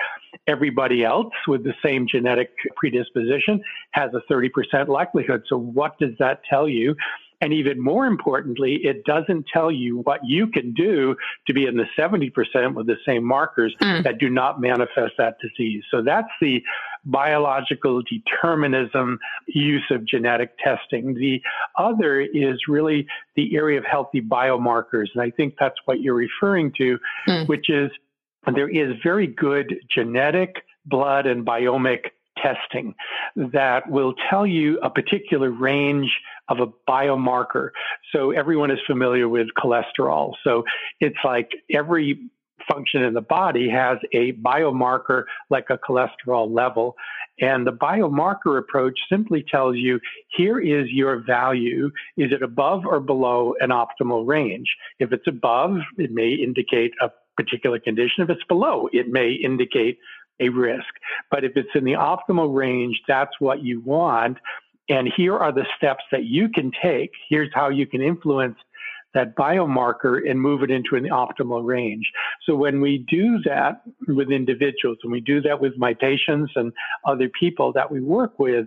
everybody 0.46 1.02
else 1.02 1.32
with 1.48 1.64
the 1.64 1.72
same 1.82 2.06
genetic 2.06 2.50
predisposition 2.76 3.62
has 3.92 4.10
a 4.12 4.20
30% 4.30 4.88
likelihood. 4.88 5.42
So, 5.48 5.56
what 5.56 5.98
does 5.98 6.12
that 6.18 6.42
tell 6.48 6.68
you? 6.68 6.94
And 7.40 7.52
even 7.54 7.80
more 7.80 8.06
importantly, 8.06 8.78
it 8.84 9.04
doesn't 9.04 9.46
tell 9.52 9.70
you 9.70 10.00
what 10.00 10.20
you 10.22 10.46
can 10.46 10.72
do 10.74 11.16
to 11.46 11.54
be 11.54 11.66
in 11.66 11.76
the 11.76 11.86
70% 11.98 12.30
with 12.74 12.86
the 12.86 12.96
same 13.04 13.24
markers 13.24 13.74
mm. 13.80 14.04
that 14.04 14.18
do 14.18 14.28
not 14.28 14.60
manifest 14.60 15.14
that 15.16 15.38
disease. 15.40 15.82
So 15.90 16.02
that's 16.02 16.28
the 16.42 16.62
biological 17.04 18.02
determinism 18.02 19.18
use 19.46 19.84
of 19.90 20.04
genetic 20.06 20.56
testing. 20.58 21.14
The 21.14 21.40
other 21.76 22.20
is 22.20 22.58
really 22.68 23.06
the 23.36 23.56
area 23.56 23.78
of 23.78 23.84
healthy 23.84 24.20
biomarkers. 24.20 25.06
And 25.14 25.22
I 25.22 25.30
think 25.30 25.54
that's 25.58 25.76
what 25.84 26.00
you're 26.00 26.14
referring 26.14 26.72
to, 26.78 26.98
mm. 27.28 27.48
which 27.48 27.68
is 27.68 27.90
there 28.54 28.68
is 28.68 28.96
very 29.02 29.26
good 29.26 29.74
genetic, 29.94 30.64
blood, 30.86 31.26
and 31.26 31.46
biomic 31.46 32.06
testing 32.38 32.94
that 33.36 33.88
will 33.88 34.14
tell 34.30 34.46
you 34.46 34.78
a 34.80 34.90
particular 34.90 35.50
range 35.50 36.10
of 36.48 36.58
a 36.60 36.66
biomarker. 36.90 37.70
So 38.12 38.30
everyone 38.30 38.70
is 38.70 38.78
familiar 38.86 39.28
with 39.28 39.48
cholesterol. 39.56 40.32
So 40.42 40.64
it's 41.00 41.18
like 41.24 41.50
every 41.72 42.18
function 42.70 43.02
in 43.02 43.14
the 43.14 43.20
body 43.20 43.68
has 43.68 43.98
a 44.12 44.32
biomarker 44.32 45.24
like 45.50 45.66
a 45.70 45.78
cholesterol 45.78 46.52
level. 46.52 46.96
And 47.40 47.66
the 47.66 47.72
biomarker 47.72 48.58
approach 48.58 48.98
simply 49.08 49.44
tells 49.50 49.76
you 49.76 49.98
here 50.36 50.60
is 50.60 50.90
your 50.90 51.22
value. 51.24 51.90
Is 52.16 52.32
it 52.32 52.42
above 52.42 52.84
or 52.86 53.00
below 53.00 53.54
an 53.60 53.70
optimal 53.70 54.26
range? 54.26 54.68
If 54.98 55.12
it's 55.12 55.26
above, 55.26 55.78
it 55.98 56.10
may 56.10 56.32
indicate 56.32 56.92
a 57.00 57.10
particular 57.36 57.78
condition. 57.78 58.22
If 58.24 58.30
it's 58.30 58.44
below, 58.44 58.88
it 58.92 59.08
may 59.08 59.32
indicate 59.32 59.98
a 60.40 60.48
risk. 60.48 60.88
But 61.30 61.44
if 61.44 61.52
it's 61.56 61.70
in 61.74 61.84
the 61.84 61.92
optimal 61.92 62.54
range, 62.54 63.00
that's 63.08 63.32
what 63.38 63.62
you 63.62 63.80
want. 63.80 64.38
And 64.88 65.10
here 65.16 65.36
are 65.36 65.52
the 65.52 65.66
steps 65.76 66.04
that 66.10 66.24
you 66.24 66.48
can 66.48 66.70
take. 66.82 67.10
Here's 67.28 67.50
how 67.54 67.70
you 67.70 67.86
can 67.86 68.02
influence 68.02 68.56
that 69.14 69.36
biomarker 69.36 70.28
and 70.28 70.40
move 70.40 70.62
it 70.62 70.70
into 70.70 70.96
an 70.96 71.04
optimal 71.04 71.64
range. 71.64 72.10
So 72.46 72.54
when 72.54 72.80
we 72.80 73.04
do 73.08 73.38
that 73.44 73.82
with 74.08 74.30
individuals, 74.30 74.98
and 75.02 75.12
we 75.12 75.20
do 75.20 75.40
that 75.42 75.60
with 75.60 75.72
my 75.76 75.94
patients 75.94 76.52
and 76.56 76.72
other 77.06 77.28
people 77.38 77.72
that 77.74 77.90
we 77.90 78.00
work 78.00 78.38
with, 78.38 78.66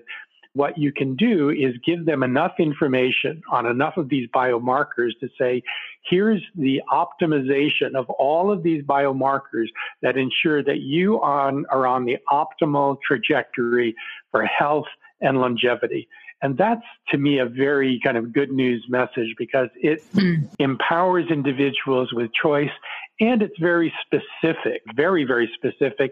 what 0.54 0.78
you 0.78 0.94
can 0.94 1.18
do 1.18 1.50
is 1.50 1.76
give 1.86 2.06
them 2.06 2.24
enough 2.24 2.54
information 2.60 3.42
on 3.52 3.66
enough 3.66 3.98
of 3.98 4.08
these 4.08 4.26
biomarkers 4.34 5.12
to 5.20 5.28
say, 5.38 5.62
here's 6.10 6.42
the 6.56 6.82
optimization 6.94 7.94
of 7.94 8.10
all 8.12 8.50
of 8.50 8.64
these 8.64 8.82
biomarkers 8.84 9.68
that 10.02 10.16
ensure 10.16 10.64
that 10.64 10.80
you 10.80 11.20
are 11.20 11.86
on 11.86 12.06
the 12.06 12.18
optimal 12.32 12.98
trajectory 13.06 13.94
for 14.32 14.46
health 14.46 14.86
and 15.20 15.40
longevity. 15.40 16.08
And 16.42 16.58
that's 16.58 16.84
to 17.10 17.18
me 17.18 17.40
a 17.40 17.46
very 17.46 18.00
kind 18.04 18.18
of 18.18 18.34
good 18.34 18.52
news 18.52 18.86
message 18.90 19.34
because 19.38 19.70
it 19.76 20.04
mm. 20.14 20.48
empowers 20.60 21.26
individuals 21.30 22.14
with 22.14 22.30
choice 22.42 22.70
and 23.20 23.42
it's 23.42 23.58
very 23.60 23.94
specific, 24.06 24.82
very, 24.96 25.24
very 25.24 25.50
specific. 25.56 26.12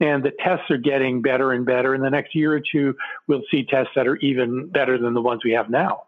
And 0.00 0.22
the 0.22 0.32
tests 0.44 0.70
are 0.70 0.78
getting 0.78 1.22
better 1.22 1.52
and 1.52 1.64
better. 1.64 1.94
In 1.94 2.00
the 2.00 2.10
next 2.10 2.34
year 2.34 2.52
or 2.52 2.60
two, 2.60 2.94
we'll 3.28 3.42
see 3.50 3.64
tests 3.64 3.92
that 3.94 4.06
are 4.06 4.16
even 4.16 4.68
better 4.68 4.98
than 4.98 5.14
the 5.14 5.22
ones 5.22 5.42
we 5.44 5.52
have 5.52 5.70
now. 5.70 6.02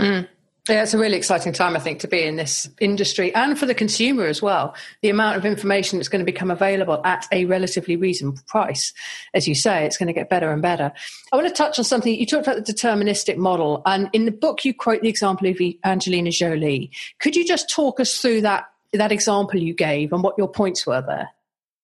Mm. 0.00 0.28
Yeah, 0.68 0.82
it's 0.82 0.92
a 0.92 0.98
really 0.98 1.16
exciting 1.16 1.54
time, 1.54 1.76
I 1.76 1.78
think, 1.78 2.00
to 2.00 2.08
be 2.08 2.22
in 2.22 2.36
this 2.36 2.68
industry 2.78 3.34
and 3.34 3.58
for 3.58 3.64
the 3.64 3.74
consumer 3.74 4.26
as 4.26 4.42
well. 4.42 4.74
The 5.00 5.08
amount 5.08 5.38
of 5.38 5.46
information 5.46 5.98
that's 5.98 6.08
going 6.08 6.20
to 6.20 6.30
become 6.30 6.50
available 6.50 7.00
at 7.04 7.26
a 7.32 7.46
relatively 7.46 7.96
reasonable 7.96 8.42
price. 8.46 8.92
As 9.32 9.48
you 9.48 9.54
say, 9.54 9.86
it's 9.86 9.96
going 9.96 10.08
to 10.08 10.12
get 10.12 10.28
better 10.28 10.52
and 10.52 10.60
better. 10.60 10.92
I 11.32 11.36
want 11.36 11.48
to 11.48 11.54
touch 11.54 11.78
on 11.78 11.86
something. 11.86 12.14
You 12.14 12.26
talked 12.26 12.46
about 12.46 12.64
the 12.64 12.72
deterministic 12.72 13.38
model, 13.38 13.80
and 13.86 14.10
in 14.12 14.26
the 14.26 14.30
book, 14.30 14.64
you 14.66 14.74
quote 14.74 15.00
the 15.00 15.08
example 15.08 15.48
of 15.48 15.56
Angelina 15.84 16.30
Jolie. 16.30 16.90
Could 17.18 17.34
you 17.34 17.46
just 17.46 17.70
talk 17.70 17.98
us 17.98 18.18
through 18.18 18.42
that, 18.42 18.66
that 18.92 19.10
example 19.10 19.58
you 19.58 19.72
gave 19.72 20.12
and 20.12 20.22
what 20.22 20.36
your 20.36 20.48
points 20.48 20.86
were 20.86 21.00
there? 21.00 21.30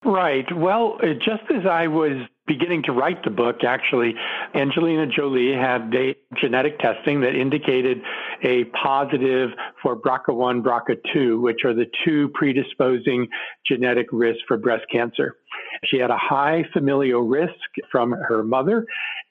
Right. 0.04 0.44
Well, 0.54 0.98
uh, 1.02 1.14
just 1.14 1.50
as 1.50 1.64
I 1.64 1.86
was 1.86 2.26
beginning 2.46 2.82
to 2.82 2.92
write 2.92 3.24
the 3.24 3.30
book, 3.30 3.64
actually, 3.64 4.14
Angelina 4.54 5.06
Jolie 5.06 5.52
had 5.52 5.92
genetic 6.40 6.78
testing 6.78 7.20
that 7.22 7.34
indicated 7.34 8.02
a 8.42 8.64
positive 8.64 9.50
for 9.82 9.96
BRCA1, 9.96 10.62
BRCA2, 10.62 11.40
which 11.40 11.64
are 11.64 11.74
the 11.74 11.86
two 12.04 12.28
predisposing 12.34 13.28
genetic 13.66 14.06
risks 14.12 14.42
for 14.46 14.56
breast 14.56 14.84
cancer. 14.92 15.36
She 15.84 15.98
had 15.98 16.10
a 16.10 16.18
high 16.18 16.64
familial 16.72 17.22
risk 17.22 17.54
from 17.90 18.12
her 18.12 18.42
mother, 18.42 18.86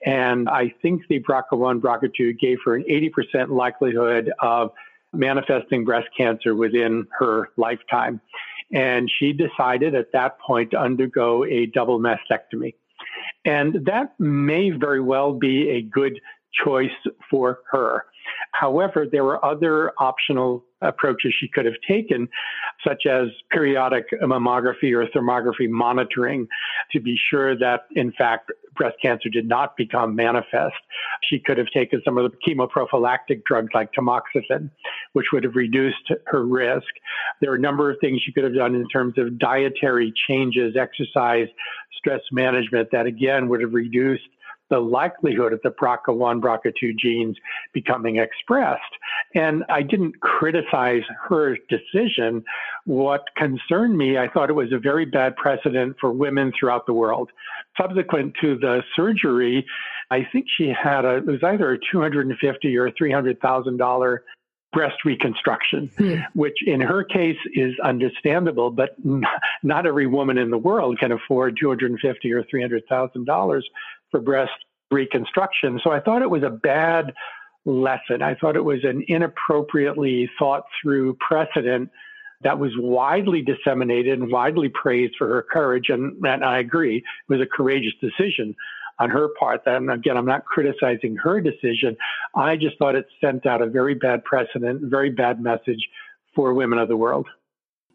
and 0.06 0.50
I 0.50 0.74
think 0.82 1.04
the 1.08 1.20
BRCA1, 1.22 1.82
BRCA2 1.82 2.40
gave 2.40 2.58
her 2.66 2.76
an 2.76 2.84
80% 2.90 3.50
likelihood 3.50 4.32
of 4.42 4.72
manifesting 5.14 5.86
breast 5.86 6.08
cancer 6.18 6.56
within 6.56 7.06
her 7.20 7.50
lifetime. 7.58 8.20
And 8.74 9.10
she 9.20 9.34
decided 9.34 9.94
at 9.94 10.12
that 10.14 10.40
point 10.40 10.72
to 10.72 10.80
undergo 10.80 11.46
a 11.46 11.68
double 11.68 12.00
mastectomy. 12.00 12.74
And 13.46 13.86
that 13.86 14.14
may 14.20 14.72
very 14.72 15.02
well 15.02 15.34
be 15.34 15.70
a 15.70 15.82
good 15.82 16.20
choice 16.64 16.90
for 17.30 17.60
her. 17.72 18.06
However, 18.52 19.06
there 19.12 19.24
were 19.24 19.44
other 19.44 19.92
optional 20.00 20.64
approaches 20.82 21.34
she 21.40 21.48
could 21.48 21.66
have 21.66 21.76
taken, 21.88 22.28
such 22.86 23.06
as 23.06 23.28
periodic 23.50 24.06
mammography 24.22 24.94
or 24.94 25.08
thermography 25.08 25.70
monitoring 25.70 26.48
to 26.92 27.00
be 27.00 27.18
sure 27.30 27.58
that, 27.58 27.86
in 27.96 28.12
fact, 28.12 28.52
breast 28.76 28.98
cancer 29.02 29.30
did 29.30 29.48
not 29.48 29.78
become 29.78 30.16
manifest. 30.16 30.76
She 31.30 31.40
could 31.40 31.58
have 31.58 31.68
taken 31.74 32.02
some 32.04 32.18
of 32.18 32.30
the 32.30 32.38
chemoprophylactic 32.46 33.44
drugs 33.46 33.70
like 33.74 33.92
tamoxifen, 33.94 34.70
which 35.14 35.28
would 35.32 35.44
have 35.44 35.56
reduced 35.56 36.12
her 36.26 36.46
risk. 36.46 36.88
There 37.40 37.52
are 37.52 37.56
a 37.56 37.60
number 37.60 37.90
of 37.90 37.98
things 38.02 38.22
she 38.22 38.32
could 38.34 38.44
have 38.44 38.56
done 38.56 38.76
in 38.76 38.88
terms 38.90 39.18
of 39.18 39.40
dietary 39.40 40.14
changes, 40.28 40.76
exercise, 40.76 41.48
stress 41.98 42.22
management 42.32 42.90
that 42.92 43.06
again 43.06 43.48
would 43.48 43.62
have 43.62 43.74
reduced 43.74 44.28
the 44.74 44.80
likelihood 44.80 45.54
of 45.54 45.62
the 45.62 45.70
BRCA1, 45.70 46.42
BRCA2 46.42 46.98
genes 46.98 47.38
becoming 47.74 48.18
expressed. 48.18 48.82
And 49.36 49.64
I 49.70 49.84
didn't 49.84 50.20
criticize 50.20 51.04
her 51.30 51.56
decision. 51.70 52.44
What 52.86 53.22
concerned 53.38 53.96
me, 53.96 54.18
I 54.18 54.28
thought 54.28 54.50
it 54.50 54.54
was 54.54 54.74
a 54.74 54.80
very 54.80 55.06
bad 55.06 55.36
precedent 55.36 55.98
for 56.02 56.12
women 56.12 56.52
throughout 56.60 56.88
the 56.88 56.94
world. 56.94 57.30
Subsequent 57.80 58.34
to 58.42 58.58
the 58.58 58.82
surgery, 58.96 59.64
I 60.10 60.28
think 60.32 60.48
she 60.58 60.70
had 60.74 61.06
a, 61.06 61.18
it 61.18 61.28
was 61.28 61.44
either 61.44 61.74
a 61.74 61.78
250 61.92 62.76
or 62.76 62.90
$300,000 62.90 64.18
breast 64.74 65.06
reconstruction, 65.06 65.92
hmm. 65.96 66.16
which 66.34 66.58
in 66.66 66.82
her 66.82 67.04
case 67.04 67.38
is 67.54 67.74
understandable, 67.84 68.72
but 68.72 68.96
not 69.62 69.86
every 69.86 70.08
woman 70.08 70.40
in 70.40 70.50
the 70.50 70.58
world 70.58 70.98
can 71.00 71.12
afford 71.12 71.56
250 71.60 72.34
or 72.34 72.44
300,000 72.50 73.26
dollars 73.26 73.70
for 74.14 74.22
breast 74.22 74.52
reconstruction. 74.92 75.82
So 75.84 75.92
I 75.92 76.00
thought 76.00 76.22
it 76.22 76.30
was 76.30 76.44
a 76.44 76.52
bad 76.52 77.14
lesson. 77.66 78.22
I 78.22 78.36
thought 78.36 78.56
it 78.56 78.64
was 78.64 78.84
an 78.84 79.04
inappropriately 79.08 80.30
thought 80.38 80.66
through 80.82 81.16
precedent 81.16 81.90
that 82.44 82.60
was 82.60 82.72
widely 82.78 83.42
disseminated 83.42 84.20
and 84.20 84.32
widely 84.32 84.70
praised 84.70 85.16
for 85.18 85.28
her 85.28 85.42
courage. 85.52 85.86
And, 85.90 86.24
and 86.26 86.46
I 86.46 86.60
agree, 86.60 86.98
it 86.98 87.04
was 87.28 87.42
a 87.42 87.46
courageous 87.46 87.94
decision 88.02 88.56
on 89.00 89.10
her 89.10 89.30
part. 89.40 89.62
And 89.66 89.90
again, 89.90 90.18
I'm 90.18 90.26
not 90.26 90.46
criticizing 90.46 91.16
her 91.24 91.42
decision. 91.42 91.98
I 92.36 92.56
just 92.56 92.78
thought 92.78 92.96
it 92.96 93.08
sent 93.20 93.48
out 93.48 93.62
a 93.62 93.68
very 93.68 93.96
bad 93.96 94.24
precedent, 94.26 94.82
very 94.84 95.10
bad 95.10 95.42
message 95.42 95.88
for 96.36 96.54
women 96.54 96.78
of 96.78 96.90
the 96.90 96.98
world. 96.98 97.28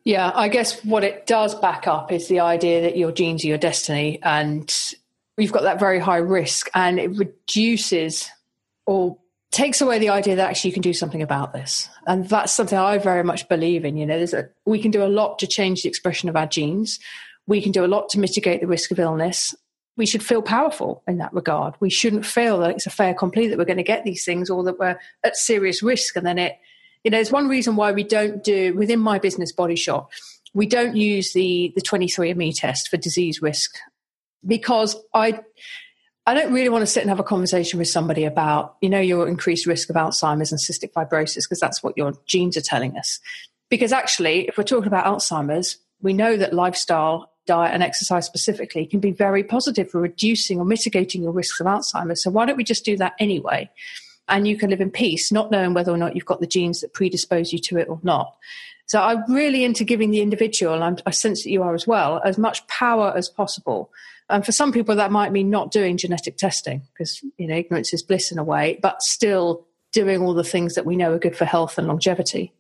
Yeah, 0.05 0.33
I 0.35 0.49
guess 0.49 0.83
what 0.85 1.05
it 1.05 1.27
does 1.27 1.55
back 1.55 1.87
up 1.87 2.11
is 2.11 2.29
the 2.29 2.41
idea 2.41 2.81
that 2.83 2.97
your 2.97 3.13
genes 3.13 3.45
are 3.45 3.49
your 3.49 3.59
destiny 3.59 4.19
and 4.23 4.75
you've 5.38 5.52
got 5.52 5.62
that 5.62 5.80
very 5.80 5.99
high 5.99 6.18
risk 6.18 6.68
and 6.75 6.99
it 6.99 7.16
reduces 7.16 8.28
or 8.87 9.18
takes 9.50 9.80
away 9.80 9.99
the 9.99 10.11
idea 10.11 10.37
that 10.37 10.50
actually 10.50 10.68
you 10.68 10.75
can 10.75 10.83
do 10.83 10.92
something 10.92 11.23
about 11.23 11.52
this. 11.52 11.88
And 12.07 12.28
that's 12.28 12.52
something 12.52 12.78
I 12.78 12.99
very 12.99 13.25
much 13.25 13.49
believe 13.49 13.85
in. 13.85 13.97
You 13.97 14.04
know, 14.04 14.18
there's 14.18 14.35
a, 14.35 14.49
we 14.66 14.80
can 14.80 14.90
do 14.90 15.04
a 15.04 15.09
lot 15.09 15.38
to 15.38 15.47
change 15.47 15.83
the 15.83 15.88
expression 15.88 16.28
of 16.28 16.37
our 16.37 16.47
genes. 16.47 16.99
We 17.47 17.62
can 17.62 17.73
do 17.73 17.85
a 17.85 17.87
lot 17.87 18.09
to 18.11 18.18
mitigate 18.18 18.61
the 18.61 18.66
risk 18.66 18.90
of 18.90 18.99
illness. 18.99 19.54
We 19.97 20.07
should 20.07 20.23
feel 20.23 20.42
powerful 20.42 21.02
in 21.09 21.18
that 21.18 21.33
regard. 21.33 21.75
We 21.80 21.90
shouldn't 21.90 22.26
feel 22.26 22.59
that 22.59 22.71
it's 22.71 22.87
a 22.87 22.90
fait 22.90 23.11
accompli 23.11 23.49
that 23.49 23.59
we're 23.59 23.64
going 23.64 23.78
to 23.78 23.83
get 23.83 24.04
these 24.04 24.25
things 24.25 24.50
or 24.50 24.62
that 24.64 24.78
we're 24.78 24.99
at 25.25 25.37
serious 25.37 25.83
risk. 25.83 26.14
And 26.16 26.26
then 26.26 26.38
it, 26.38 26.59
you 27.04 27.11
know, 27.11 27.16
there's 27.16 27.33
one 27.33 27.49
reason 27.49 27.75
why 27.75 27.92
we 27.92 28.04
don't 28.04 28.45
do 28.45 28.75
within 28.75 29.00
my 29.00 29.18
business 29.18 29.50
bodyshot, 29.50 30.09
we 30.54 30.66
don't 30.66 30.97
use 30.97 31.33
the 31.33 31.73
the 31.75 31.83
23andMe 31.83 32.54
test 32.54 32.88
for 32.88 32.97
disease 32.97 33.42
risk 33.42 33.76
because 34.47 34.97
I 35.14 35.40
I 36.28 36.35
don't 36.35 36.52
really 36.52 36.68
want 36.68 36.83
to 36.83 36.87
sit 36.87 37.00
and 37.00 37.09
have 37.09 37.21
a 37.21 37.25
conversation 37.25 37.78
with 37.78 37.88
somebody 37.88 38.26
about, 38.26 38.76
you 38.83 38.90
know, 38.90 39.00
your 39.00 39.26
increased 39.26 39.64
risk 39.64 39.88
of 39.88 39.97
Alzheimer's 39.97 40.52
and 40.52 40.61
cystic 40.61 40.92
fibrosis, 40.92 41.45
because 41.45 41.59
that's 41.59 41.83
what 41.83 41.97
your 41.97 42.12
genes 42.26 42.54
are 42.54 42.61
telling 42.61 42.99
us. 42.99 43.18
Because 43.71 43.95
actually, 43.95 44.47
if 44.47 44.59
we're 44.59 44.64
talking 44.64 44.88
about 44.88 45.07
Alzheimer's, 45.07 45.78
we 46.02 46.12
know 46.12 46.37
that 46.37 46.52
lifestyle, 46.52 47.33
diet, 47.47 47.73
and 47.73 47.83
exercise 47.83 48.26
specifically 48.26 48.85
can 48.85 49.00
be 49.00 49.11
very 49.11 49.42
positive 49.42 49.90
for 49.90 50.02
reducing 50.02 50.59
or 50.59 50.66
mitigating 50.66 51.23
your 51.23 51.33
risks 51.33 51.61
of 51.61 51.66
Alzheimer's. 51.66 52.23
So 52.23 52.30
why 52.30 52.45
don't 52.45 52.59
we 52.59 52.64
just 52.64 52.85
do 52.85 52.99
that 52.99 53.14
anyway? 53.18 53.71
And 54.28 54.47
you 54.47 54.59
can 54.59 54.68
live 54.68 54.83
in 54.83 54.90
peace, 54.90 55.33
not 55.33 55.50
knowing 55.50 55.73
whether 55.73 55.92
or 55.92 55.97
not 55.97 56.14
you've 56.14 56.26
got 56.26 56.40
the 56.40 56.47
genes 56.47 56.83
that 56.83 56.92
predispose 56.92 57.54
you 57.54 57.59
to 57.61 57.78
it 57.78 57.88
or 57.88 58.00
not. 58.02 58.37
So 58.85 59.00
I'm 59.00 59.25
really 59.33 59.64
into 59.64 59.83
giving 59.83 60.11
the 60.11 60.21
individual, 60.21 60.83
and 60.83 61.02
I 61.07 61.11
sense 61.11 61.45
that 61.45 61.50
you 61.50 61.62
are 61.62 61.75
as 61.75 61.87
well, 61.87 62.21
as 62.23 62.37
much 62.37 62.66
power 62.66 63.14
as 63.16 63.30
possible 63.30 63.90
and 64.30 64.44
for 64.44 64.52
some 64.52 64.73
people, 64.73 64.97
that 64.97 65.11
might 65.11 65.32
mean 65.32 65.50
not 65.50 65.70
doing 65.70 65.97
genetic 65.97 66.37
testing 66.37 66.82
because, 66.92 67.23
you 67.37 67.47
know, 67.47 67.54
ignorance 67.54 67.92
is 67.92 68.02
bliss 68.02 68.30
in 68.30 68.38
a 68.38 68.44
way, 68.44 68.78
but 68.82 69.02
still 69.02 69.66
doing 69.92 70.23
all 70.23 70.35
the 70.35 70.44
things 70.44 70.75
that 70.75 70.85
we 70.85 70.97
know 70.97 71.12
are 71.14 71.18
good 71.18 71.37
for 71.37 71.44
health 71.44 71.78
and 71.78 71.87
longevity. 71.88 72.52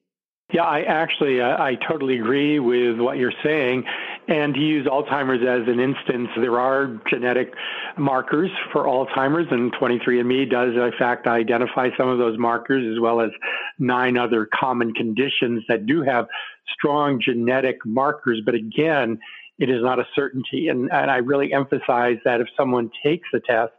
Yeah, 0.52 0.62
I 0.62 0.80
actually, 0.80 1.42
uh, 1.42 1.62
I 1.62 1.74
totally 1.74 2.18
agree 2.18 2.58
with 2.58 2.98
what 2.98 3.18
you're 3.18 3.34
saying. 3.44 3.84
And 4.28 4.54
to 4.54 4.60
use 4.60 4.86
Alzheimer's 4.86 5.42
as 5.46 5.68
an 5.68 5.78
instance, 5.78 6.28
there 6.36 6.58
are 6.58 6.98
genetic 7.10 7.52
markers 7.98 8.50
for 8.72 8.84
Alzheimer's, 8.84 9.48
and 9.50 9.72
23andMe 9.74 10.50
does, 10.50 10.74
in 10.74 10.92
fact, 10.98 11.26
identify 11.26 11.90
some 11.98 12.08
of 12.08 12.16
those 12.16 12.38
markers 12.38 12.90
as 12.90 12.98
well 12.98 13.20
as 13.20 13.30
nine 13.78 14.16
other 14.16 14.48
common 14.58 14.94
conditions 14.94 15.64
that 15.68 15.84
do 15.84 16.02
have 16.02 16.28
strong 16.72 17.20
genetic 17.20 17.84
markers. 17.84 18.40
But 18.42 18.54
again, 18.54 19.18
it 19.58 19.70
is 19.70 19.82
not 19.82 19.98
a 19.98 20.06
certainty. 20.14 20.68
And, 20.68 20.90
and 20.92 21.10
I 21.10 21.16
really 21.16 21.52
emphasize 21.52 22.16
that 22.24 22.40
if 22.40 22.48
someone 22.56 22.90
takes 23.02 23.28
a 23.34 23.40
test, 23.40 23.72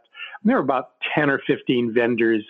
there 0.44 0.56
are 0.56 0.60
about 0.60 0.92
10 1.14 1.30
or 1.30 1.40
15 1.46 1.92
vendors 1.92 2.44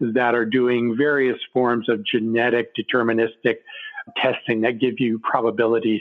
that 0.00 0.34
are 0.34 0.46
doing 0.46 0.96
various 0.96 1.38
forms 1.52 1.88
of 1.88 2.04
genetic 2.04 2.74
deterministic 2.74 3.56
testing 4.16 4.60
that 4.62 4.78
give 4.78 4.94
you 4.98 5.18
probabilities 5.18 6.00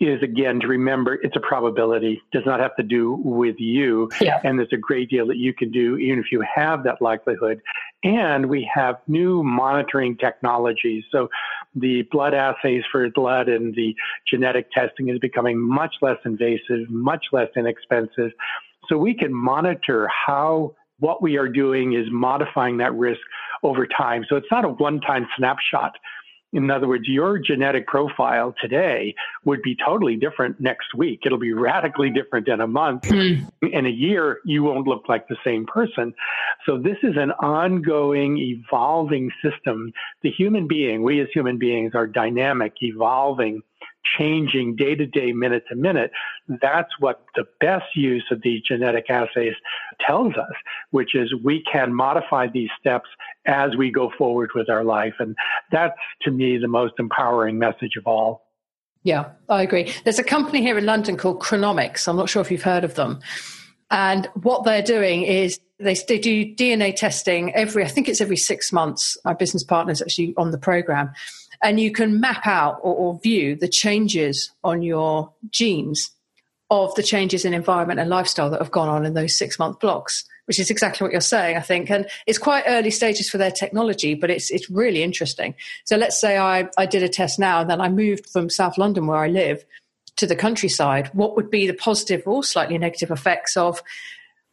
is 0.00 0.22
again 0.22 0.58
to 0.58 0.66
remember 0.66 1.14
it's 1.22 1.36
a 1.36 1.40
probability 1.40 2.20
does 2.32 2.42
not 2.44 2.58
have 2.58 2.74
to 2.74 2.82
do 2.82 3.12
with 3.24 3.56
you 3.58 4.10
yeah. 4.20 4.40
and 4.44 4.58
there's 4.58 4.72
a 4.72 4.76
great 4.76 5.08
deal 5.08 5.26
that 5.26 5.36
you 5.36 5.54
can 5.54 5.70
do 5.70 5.96
even 5.96 6.18
if 6.18 6.26
you 6.32 6.42
have 6.54 6.82
that 6.82 7.00
likelihood 7.00 7.60
and 8.02 8.46
we 8.46 8.68
have 8.72 8.96
new 9.06 9.42
monitoring 9.42 10.16
technologies 10.16 11.04
so 11.12 11.28
the 11.74 12.02
blood 12.10 12.34
assays 12.34 12.82
for 12.90 13.08
blood 13.10 13.48
and 13.48 13.74
the 13.74 13.94
genetic 14.28 14.70
testing 14.72 15.08
is 15.08 15.18
becoming 15.18 15.58
much 15.58 15.94
less 16.02 16.18
invasive 16.24 16.88
much 16.90 17.26
less 17.32 17.48
inexpensive. 17.56 18.30
So 18.88 18.98
we 18.98 19.14
can 19.14 19.32
monitor 19.32 20.08
how 20.08 20.74
what 20.98 21.22
we 21.22 21.36
are 21.36 21.48
doing 21.48 21.94
is 21.94 22.06
modifying 22.10 22.76
that 22.78 22.94
risk 22.94 23.20
over 23.62 23.86
time. 23.86 24.24
So 24.28 24.36
it's 24.36 24.46
not 24.50 24.64
a 24.64 24.68
one-time 24.68 25.26
snapshot 25.36 25.92
In 26.52 26.70
other 26.70 26.86
words, 26.86 27.08
your 27.08 27.38
genetic 27.38 27.86
profile 27.86 28.54
today 28.60 29.14
would 29.44 29.62
be 29.62 29.74
totally 29.74 30.16
different 30.16 30.60
next 30.60 30.94
week. 30.94 31.20
It'll 31.24 31.38
be 31.38 31.52
radically 31.52 32.10
different 32.10 32.48
in 32.48 32.60
a 32.60 32.66
month. 32.66 33.04
Mm. 33.04 33.50
In 33.72 33.86
a 33.86 33.90
year, 33.90 34.38
you 34.44 34.62
won't 34.62 34.86
look 34.86 35.08
like 35.08 35.28
the 35.28 35.36
same 35.44 35.64
person. 35.66 36.14
So 36.66 36.78
this 36.78 36.98
is 37.02 37.14
an 37.16 37.30
ongoing, 37.32 38.38
evolving 38.38 39.30
system. 39.42 39.92
The 40.22 40.30
human 40.30 40.68
being, 40.68 41.02
we 41.02 41.20
as 41.20 41.28
human 41.32 41.58
beings 41.58 41.92
are 41.94 42.06
dynamic, 42.06 42.74
evolving, 42.82 43.62
changing 44.18 44.76
day 44.76 44.94
to 44.94 45.06
day, 45.06 45.32
minute 45.32 45.64
to 45.68 45.76
minute. 45.76 46.10
That's 46.48 46.90
what 46.98 47.24
the 47.34 47.44
best 47.60 47.94
use 47.94 48.24
of 48.30 48.42
these 48.42 48.62
genetic 48.62 49.10
assays 49.10 49.54
tells 50.06 50.34
us, 50.34 50.52
which 50.90 51.14
is 51.14 51.34
we 51.42 51.62
can 51.70 51.94
modify 51.94 52.48
these 52.48 52.70
steps 52.78 53.08
as 53.46 53.76
we 53.76 53.90
go 53.90 54.10
forward 54.16 54.50
with 54.54 54.68
our 54.68 54.84
life. 54.84 55.14
And 55.18 55.36
that's 55.70 55.98
to 56.22 56.30
me 56.30 56.58
the 56.58 56.68
most 56.68 56.94
empowering 56.98 57.58
message 57.58 57.96
of 57.96 58.06
all. 58.06 58.46
Yeah, 59.04 59.30
I 59.48 59.62
agree. 59.62 59.92
There's 60.04 60.20
a 60.20 60.24
company 60.24 60.62
here 60.62 60.78
in 60.78 60.86
London 60.86 61.16
called 61.16 61.40
Chronomics. 61.40 62.06
I'm 62.06 62.16
not 62.16 62.28
sure 62.28 62.40
if 62.40 62.50
you've 62.50 62.62
heard 62.62 62.84
of 62.84 62.94
them. 62.94 63.20
And 63.90 64.26
what 64.42 64.64
they're 64.64 64.82
doing 64.82 65.22
is 65.22 65.60
they, 65.78 65.94
they 65.94 66.18
do 66.18 66.54
DNA 66.54 66.94
testing 66.94 67.52
every, 67.54 67.84
I 67.84 67.88
think 67.88 68.08
it's 68.08 68.20
every 68.20 68.36
six 68.36 68.72
months. 68.72 69.18
My 69.24 69.34
business 69.34 69.64
partner 69.64 69.92
is 69.92 70.00
actually 70.00 70.34
on 70.36 70.50
the 70.50 70.58
program 70.58 71.12
and 71.62 71.78
you 71.78 71.92
can 71.92 72.20
map 72.20 72.46
out 72.46 72.80
or, 72.82 72.94
or 72.94 73.20
view 73.20 73.56
the 73.56 73.68
changes 73.68 74.50
on 74.64 74.82
your 74.82 75.32
genes 75.50 76.10
of 76.70 76.94
the 76.94 77.02
changes 77.02 77.44
in 77.44 77.54
environment 77.54 78.00
and 78.00 78.08
lifestyle 78.08 78.50
that 78.50 78.60
have 78.60 78.70
gone 78.70 78.88
on 78.88 79.04
in 79.04 79.14
those 79.14 79.36
six 79.36 79.58
month 79.58 79.78
blocks, 79.78 80.24
which 80.46 80.58
is 80.58 80.70
exactly 80.70 81.04
what 81.04 81.12
you're 81.12 81.20
saying, 81.20 81.56
I 81.56 81.60
think. 81.60 81.90
And 81.90 82.08
it's 82.26 82.38
quite 82.38 82.64
early 82.66 82.90
stages 82.90 83.28
for 83.28 83.38
their 83.38 83.50
technology, 83.50 84.14
but 84.14 84.30
it's 84.30 84.50
it's 84.50 84.70
really 84.70 85.02
interesting. 85.02 85.54
So 85.84 85.96
let's 85.96 86.20
say 86.20 86.38
I, 86.38 86.68
I 86.76 86.86
did 86.86 87.02
a 87.02 87.08
test 87.08 87.38
now 87.38 87.60
and 87.60 87.70
then 87.70 87.80
I 87.80 87.88
moved 87.88 88.26
from 88.30 88.48
South 88.48 88.78
London 88.78 89.06
where 89.06 89.18
I 89.18 89.28
live 89.28 89.64
to 90.16 90.26
the 90.26 90.36
countryside. 90.36 91.10
What 91.12 91.36
would 91.36 91.50
be 91.50 91.66
the 91.66 91.74
positive 91.74 92.22
or 92.26 92.42
slightly 92.42 92.78
negative 92.78 93.10
effects 93.10 93.56
of 93.56 93.82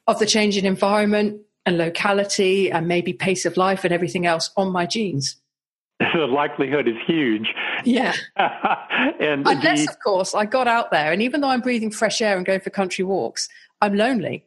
of 0.06 0.20
the 0.20 0.26
change 0.26 0.58
in 0.58 0.66
environment 0.66 1.42
and 1.66 1.78
locality 1.78 2.72
and 2.72 2.88
maybe 2.88 3.14
pace 3.14 3.46
of 3.46 3.58
life 3.58 3.84
and 3.84 3.94
everything 3.94 4.26
else 4.26 4.52
on 4.58 4.72
my 4.72 4.86
genes? 4.86 5.38
the 6.14 6.26
likelihood 6.28 6.88
is 6.88 6.96
huge. 7.06 7.54
Yeah. 7.84 8.14
and 8.38 9.46
Unless, 9.46 9.86
the, 9.86 9.92
of 9.92 10.00
course, 10.00 10.34
I 10.34 10.46
got 10.46 10.68
out 10.68 10.92
there, 10.92 11.12
and 11.12 11.22
even 11.22 11.42
though 11.42 11.50
I'm 11.50 11.62
breathing 11.62 11.92
fresh 11.92 12.22
air 12.22 12.38
and 12.38 12.46
going 12.46 12.62
for 12.62 12.70
country 12.70 13.04
walks, 13.04 13.50
I'm 13.82 13.96
lonely. 13.96 14.46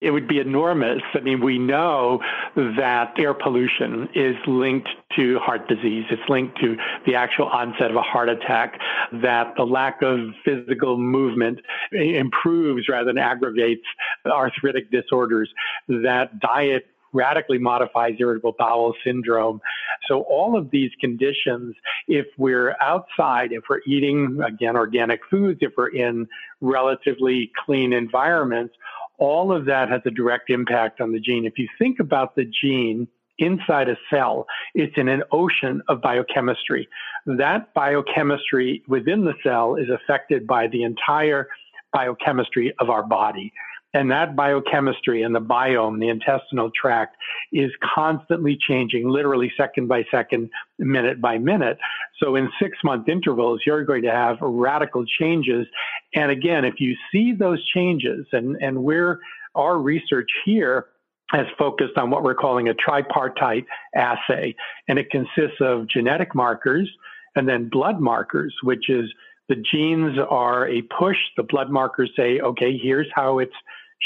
It 0.00 0.12
would 0.12 0.26
be 0.26 0.38
enormous. 0.38 1.02
I 1.12 1.20
mean, 1.20 1.44
we 1.44 1.58
know 1.58 2.20
that 2.56 3.12
air 3.18 3.34
pollution 3.34 4.08
is 4.14 4.34
linked 4.46 4.88
to 5.16 5.38
heart 5.40 5.68
disease. 5.68 6.06
It's 6.10 6.22
linked 6.26 6.58
to 6.60 6.76
the 7.06 7.14
actual 7.14 7.46
onset 7.48 7.90
of 7.90 7.96
a 7.96 8.02
heart 8.02 8.30
attack, 8.30 8.80
that 9.22 9.52
the 9.58 9.64
lack 9.64 10.00
of 10.00 10.20
physical 10.42 10.96
movement 10.96 11.58
improves 11.92 12.88
rather 12.88 13.04
than 13.04 13.18
aggravates 13.18 13.84
arthritic 14.24 14.90
disorders, 14.90 15.50
that 15.86 16.40
diet 16.40 16.86
radically 17.12 17.58
modifies 17.58 18.14
irritable 18.18 18.54
bowel 18.58 18.94
syndrome. 19.04 19.60
So 20.08 20.22
all 20.22 20.56
of 20.56 20.70
these 20.70 20.90
conditions, 21.00 21.74
if 22.08 22.26
we're 22.36 22.76
outside, 22.80 23.52
if 23.52 23.64
we're 23.68 23.80
eating, 23.86 24.40
again, 24.46 24.76
organic 24.76 25.20
foods, 25.30 25.58
if 25.62 25.72
we're 25.76 25.88
in 25.88 26.26
relatively 26.60 27.50
clean 27.64 27.92
environments, 27.92 28.74
all 29.18 29.52
of 29.52 29.66
that 29.66 29.88
has 29.90 30.00
a 30.06 30.10
direct 30.10 30.50
impact 30.50 31.00
on 31.00 31.12
the 31.12 31.20
gene. 31.20 31.44
If 31.44 31.58
you 31.58 31.68
think 31.78 32.00
about 32.00 32.34
the 32.36 32.44
gene, 32.44 33.06
inside 33.40 33.88
a 33.88 33.96
cell, 34.10 34.46
it's 34.74 34.96
in 34.96 35.08
an 35.08 35.22
ocean 35.32 35.82
of 35.88 36.00
biochemistry. 36.00 36.88
That 37.26 37.72
biochemistry 37.74 38.82
within 38.86 39.24
the 39.24 39.34
cell 39.42 39.74
is 39.74 39.88
affected 39.88 40.46
by 40.46 40.68
the 40.68 40.84
entire 40.84 41.48
biochemistry 41.92 42.72
of 42.78 42.90
our 42.90 43.02
body. 43.02 43.52
And 43.92 44.10
that 44.10 44.36
biochemistry 44.36 45.22
and 45.22 45.34
the 45.34 45.40
biome, 45.40 45.98
the 45.98 46.08
intestinal 46.08 46.70
tract, 46.70 47.16
is 47.52 47.72
constantly 47.82 48.56
changing, 48.56 49.08
literally 49.08 49.52
second 49.56 49.88
by 49.88 50.04
second, 50.10 50.50
minute 50.78 51.20
by 51.20 51.38
minute. 51.38 51.78
So 52.22 52.36
in 52.36 52.48
six 52.60 52.78
month 52.84 53.08
intervals, 53.08 53.62
you're 53.66 53.84
going 53.84 54.02
to 54.02 54.12
have 54.12 54.36
radical 54.40 55.04
changes. 55.04 55.66
And 56.14 56.30
again, 56.30 56.64
if 56.64 56.74
you 56.78 56.94
see 57.10 57.32
those 57.32 57.64
changes, 57.66 58.26
and, 58.32 58.56
and 58.60 58.84
we're, 58.84 59.18
our 59.54 59.78
research 59.78 60.28
here 60.44 60.86
has 61.30 61.46
focused 61.58 61.96
on 61.96 62.10
what 62.10 62.22
we're 62.22 62.34
calling 62.34 62.68
a 62.68 62.74
tripartite 62.74 63.64
assay. 63.94 64.54
And 64.88 64.98
it 64.98 65.10
consists 65.10 65.60
of 65.60 65.88
genetic 65.88 66.34
markers 66.34 66.90
and 67.36 67.48
then 67.48 67.68
blood 67.68 68.00
markers, 68.00 68.54
which 68.62 68.88
is 68.88 69.12
the 69.48 69.56
genes 69.56 70.18
are 70.28 70.68
a 70.68 70.82
push. 70.82 71.16
The 71.36 71.42
blood 71.44 71.70
markers 71.70 72.10
say, 72.16 72.40
okay, 72.40 72.76
here's 72.76 73.08
how 73.14 73.38
it's 73.38 73.54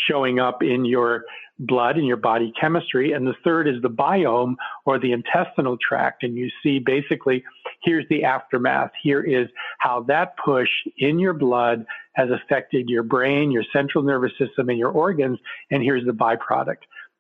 showing 0.09 0.39
up 0.39 0.63
in 0.63 0.85
your 0.85 1.25
blood 1.61 1.97
and 1.97 2.07
your 2.07 2.17
body 2.17 2.53
chemistry. 2.61 3.13
And 3.13 3.27
the 3.27 3.35
third 3.45 3.69
is 3.69 3.81
the 3.81 3.89
biome 3.89 4.55
or 4.85 4.99
the 4.99 5.13
intestinal 5.13 5.77
tract. 5.79 6.23
And 6.23 6.37
you 6.37 6.51
see 6.63 6.79
basically, 6.79 7.45
here's 7.83 8.09
the 8.09 8.25
aftermath. 8.25 8.91
Here 9.03 9.23
is 9.23 9.49
how 9.79 10.03
that 10.09 10.35
push 10.45 10.69
in 10.99 11.19
your 11.19 11.35
blood 11.35 11.87
has 12.15 12.29
affected 12.31 12.89
your 12.89 13.03
brain, 13.03 13.51
your 13.51 13.65
central 13.73 14.03
nervous 14.03 14.33
system, 14.39 14.69
and 14.69 14.79
your 14.79 14.91
organs. 14.91 15.39
And 15.71 15.83
here's 15.83 16.05
the 16.05 16.13
byproduct. 16.13 16.79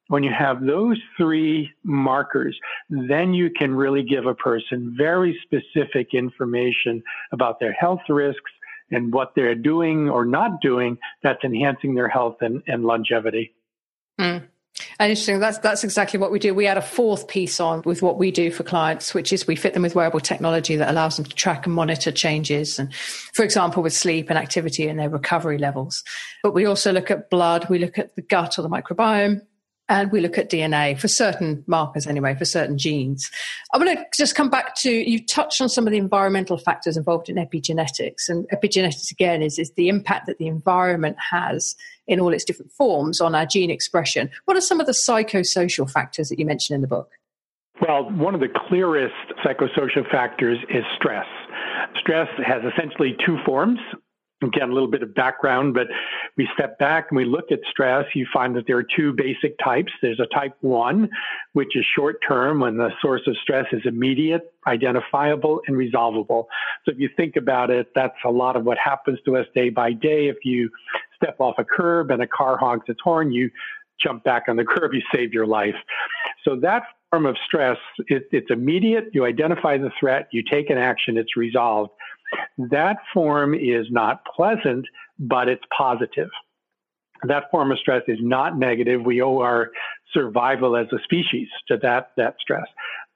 When 0.08 0.22
you 0.22 0.32
have 0.36 0.62
those 0.62 1.00
three 1.16 1.70
markers, 1.82 2.58
then 2.90 3.32
you 3.32 3.50
can 3.50 3.74
really 3.74 4.02
give 4.02 4.26
a 4.26 4.34
person 4.34 4.94
very 4.98 5.38
specific 5.42 6.12
information 6.12 7.02
about 7.32 7.58
their 7.58 7.72
health 7.72 8.02
risks, 8.08 8.50
and 8.90 9.12
what 9.12 9.32
they're 9.34 9.54
doing 9.54 10.08
or 10.08 10.24
not 10.24 10.60
doing 10.60 10.98
that's 11.22 11.42
enhancing 11.44 11.94
their 11.94 12.08
health 12.08 12.36
and, 12.40 12.62
and 12.66 12.84
longevity. 12.84 13.54
Mm. 14.20 14.48
And 14.98 15.10
interesting, 15.10 15.38
that's 15.38 15.58
that's 15.58 15.84
exactly 15.84 16.18
what 16.18 16.32
we 16.32 16.40
do. 16.40 16.52
We 16.52 16.66
add 16.66 16.76
a 16.78 16.82
fourth 16.82 17.28
piece 17.28 17.60
on 17.60 17.82
with 17.84 18.02
what 18.02 18.18
we 18.18 18.32
do 18.32 18.50
for 18.50 18.64
clients, 18.64 19.14
which 19.14 19.32
is 19.32 19.46
we 19.46 19.54
fit 19.54 19.72
them 19.72 19.82
with 19.82 19.94
wearable 19.94 20.18
technology 20.18 20.74
that 20.76 20.90
allows 20.90 21.16
them 21.16 21.24
to 21.24 21.34
track 21.34 21.66
and 21.66 21.74
monitor 21.74 22.10
changes, 22.10 22.80
and 22.80 22.92
for 22.94 23.44
example, 23.44 23.84
with 23.84 23.92
sleep 23.92 24.30
and 24.30 24.38
activity 24.38 24.88
and 24.88 24.98
their 24.98 25.08
recovery 25.08 25.58
levels. 25.58 26.02
But 26.42 26.54
we 26.54 26.66
also 26.66 26.92
look 26.92 27.10
at 27.10 27.30
blood, 27.30 27.68
we 27.68 27.78
look 27.78 27.98
at 27.98 28.16
the 28.16 28.22
gut 28.22 28.58
or 28.58 28.62
the 28.62 28.68
microbiome, 28.68 29.42
and 29.88 30.10
we 30.10 30.20
look 30.20 30.38
at 30.38 30.50
DNA 30.50 30.98
for 30.98 31.08
certain 31.08 31.62
markers 31.66 32.06
anyway, 32.06 32.34
for 32.34 32.44
certain 32.44 32.78
genes. 32.78 33.30
I'm 33.72 33.82
going 33.82 33.96
to 33.96 34.04
just 34.16 34.34
come 34.34 34.48
back 34.48 34.74
to 34.76 34.90
you 34.90 35.24
touched 35.24 35.60
on 35.60 35.68
some 35.68 35.86
of 35.86 35.90
the 35.90 35.98
environmental 35.98 36.56
factors 36.56 36.96
involved 36.96 37.28
in 37.28 37.36
epigenetics. 37.36 38.28
And 38.28 38.46
epigenetics, 38.50 39.10
again, 39.10 39.42
is, 39.42 39.58
is 39.58 39.72
the 39.72 39.88
impact 39.88 40.26
that 40.26 40.38
the 40.38 40.46
environment 40.46 41.16
has 41.30 41.76
in 42.06 42.20
all 42.20 42.32
its 42.32 42.44
different 42.44 42.72
forms 42.72 43.20
on 43.20 43.34
our 43.34 43.46
gene 43.46 43.70
expression. 43.70 44.30
What 44.46 44.56
are 44.56 44.62
some 44.62 44.80
of 44.80 44.86
the 44.86 44.92
psychosocial 44.92 45.90
factors 45.90 46.28
that 46.28 46.38
you 46.38 46.46
mentioned 46.46 46.74
in 46.74 46.80
the 46.80 46.88
book? 46.88 47.10
Well, 47.80 48.10
one 48.10 48.34
of 48.34 48.40
the 48.40 48.48
clearest 48.68 49.14
psychosocial 49.44 50.08
factors 50.10 50.58
is 50.70 50.84
stress. 50.96 51.26
Stress 52.00 52.28
has 52.46 52.62
essentially 52.72 53.16
two 53.24 53.36
forms 53.44 53.78
again, 54.44 54.70
a 54.70 54.72
little 54.72 54.90
bit 54.90 55.02
of 55.02 55.14
background, 55.14 55.74
but 55.74 55.86
we 56.36 56.48
step 56.54 56.78
back 56.78 57.06
and 57.10 57.16
we 57.16 57.24
look 57.24 57.50
at 57.50 57.60
stress. 57.70 58.04
You 58.14 58.26
find 58.32 58.54
that 58.56 58.66
there 58.66 58.76
are 58.76 58.86
two 58.96 59.12
basic 59.12 59.58
types. 59.58 59.92
There's 60.02 60.20
a 60.20 60.26
type 60.26 60.56
one, 60.60 61.08
which 61.52 61.76
is 61.76 61.84
short 61.96 62.18
term 62.26 62.60
when 62.60 62.76
the 62.76 62.90
source 63.00 63.22
of 63.26 63.36
stress 63.42 63.66
is 63.72 63.82
immediate, 63.84 64.52
identifiable, 64.66 65.60
and 65.66 65.76
resolvable. 65.76 66.48
So 66.84 66.92
if 66.92 66.98
you 66.98 67.08
think 67.16 67.36
about 67.36 67.70
it, 67.70 67.88
that's 67.94 68.16
a 68.24 68.30
lot 68.30 68.56
of 68.56 68.64
what 68.64 68.78
happens 68.78 69.18
to 69.24 69.36
us 69.36 69.46
day 69.54 69.70
by 69.70 69.92
day. 69.92 70.28
If 70.28 70.38
you 70.44 70.70
step 71.16 71.36
off 71.38 71.56
a 71.58 71.64
curb 71.64 72.10
and 72.10 72.22
a 72.22 72.26
car 72.26 72.56
honks 72.56 72.88
its 72.88 73.00
horn, 73.02 73.32
you 73.32 73.50
jump 74.00 74.24
back 74.24 74.44
on 74.48 74.56
the 74.56 74.64
curb, 74.68 74.92
you 74.92 75.02
save 75.14 75.32
your 75.32 75.46
life. 75.46 75.76
So 76.44 76.56
that 76.56 76.84
form 77.10 77.26
of 77.26 77.36
stress, 77.46 77.78
it, 78.08 78.28
it's 78.32 78.50
immediate. 78.50 79.04
You 79.12 79.24
identify 79.24 79.78
the 79.78 79.90
threat, 79.98 80.28
you 80.32 80.42
take 80.42 80.70
an 80.70 80.78
action, 80.78 81.16
it's 81.16 81.36
resolved. 81.36 81.90
That 82.58 82.96
form 83.12 83.54
is 83.54 83.86
not 83.90 84.24
pleasant, 84.36 84.86
but 85.18 85.48
it's 85.48 85.64
positive. 85.76 86.28
That 87.26 87.50
form 87.50 87.72
of 87.72 87.78
stress 87.78 88.02
is 88.06 88.18
not 88.20 88.58
negative. 88.58 89.02
We 89.02 89.22
owe 89.22 89.38
our 89.38 89.70
survival 90.12 90.76
as 90.76 90.86
a 90.92 90.98
species 91.04 91.48
to 91.68 91.78
that, 91.78 92.10
that 92.16 92.36
stress. 92.40 92.66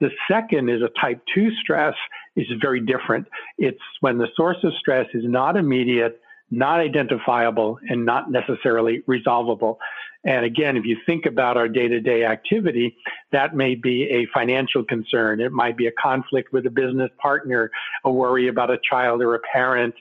The 0.01 0.11
second 0.31 0.69
is 0.71 0.81
a 0.83 0.91
type 1.01 1.21
2 1.35 1.51
stress 1.61 1.95
is 2.37 2.47
very 2.61 2.81
different. 2.81 3.27
It's 3.59 3.79
when 4.01 4.19
the 4.19 4.29
source 4.37 4.59
of 4.63 4.73
stress 4.79 5.07
is 5.13 5.25
not 5.27 5.57
immediate, 5.57 6.21
not 6.51 6.81
identifiable, 6.81 7.79
and 7.89 8.07
not 8.07 8.31
necessarily 8.31 9.03
resolvable. 9.07 9.79
And 10.25 10.45
again, 10.45 10.77
if 10.77 10.85
you 10.85 10.97
think 11.07 11.27
about 11.27 11.57
our 11.57 11.69
day 11.69 11.87
to 11.89 12.01
day 12.01 12.25
activity, 12.25 12.97
that 13.31 13.55
may 13.55 13.75
be 13.75 14.03
a 14.11 14.27
financial 14.35 14.85
concern. 14.85 15.41
It 15.41 15.53
might 15.53 15.77
be 15.77 15.87
a 15.87 15.93
conflict 15.93 16.53
with 16.53 16.67
a 16.67 16.71
business 16.71 17.11
partner, 17.19 17.71
a 18.05 18.11
worry 18.11 18.49
about 18.49 18.71
a 18.71 18.79
child 18.89 19.23
or 19.23 19.35
a 19.35 19.41
parent. 19.53 19.95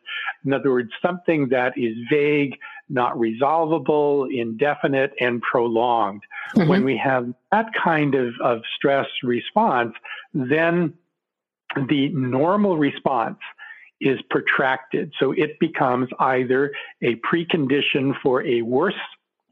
In 0.44 0.54
other 0.54 0.72
words, 0.72 0.90
something 1.02 1.50
that 1.50 1.78
is 1.78 1.96
vague, 2.10 2.58
not 2.90 3.18
resolvable, 3.18 4.28
indefinite, 4.32 5.14
and 5.20 5.42
prolonged. 5.42 6.24
Mm-hmm. 6.56 6.68
When 6.68 6.84
we 6.84 6.98
have 6.98 7.32
that 7.52 7.68
kind 7.74 8.16
of, 8.16 8.34
of 8.42 8.62
stress 8.76 9.08
response, 9.22 9.94
then 10.34 10.94
the 11.90 12.10
normal 12.10 12.78
response 12.78 13.40
is 14.00 14.20
protracted. 14.30 15.14
So 15.20 15.32
it 15.32 15.60
becomes 15.60 16.10
either 16.20 16.72
a 17.02 17.16
precondition 17.18 18.14
for 18.22 18.44
a 18.44 18.62
worse 18.62 18.96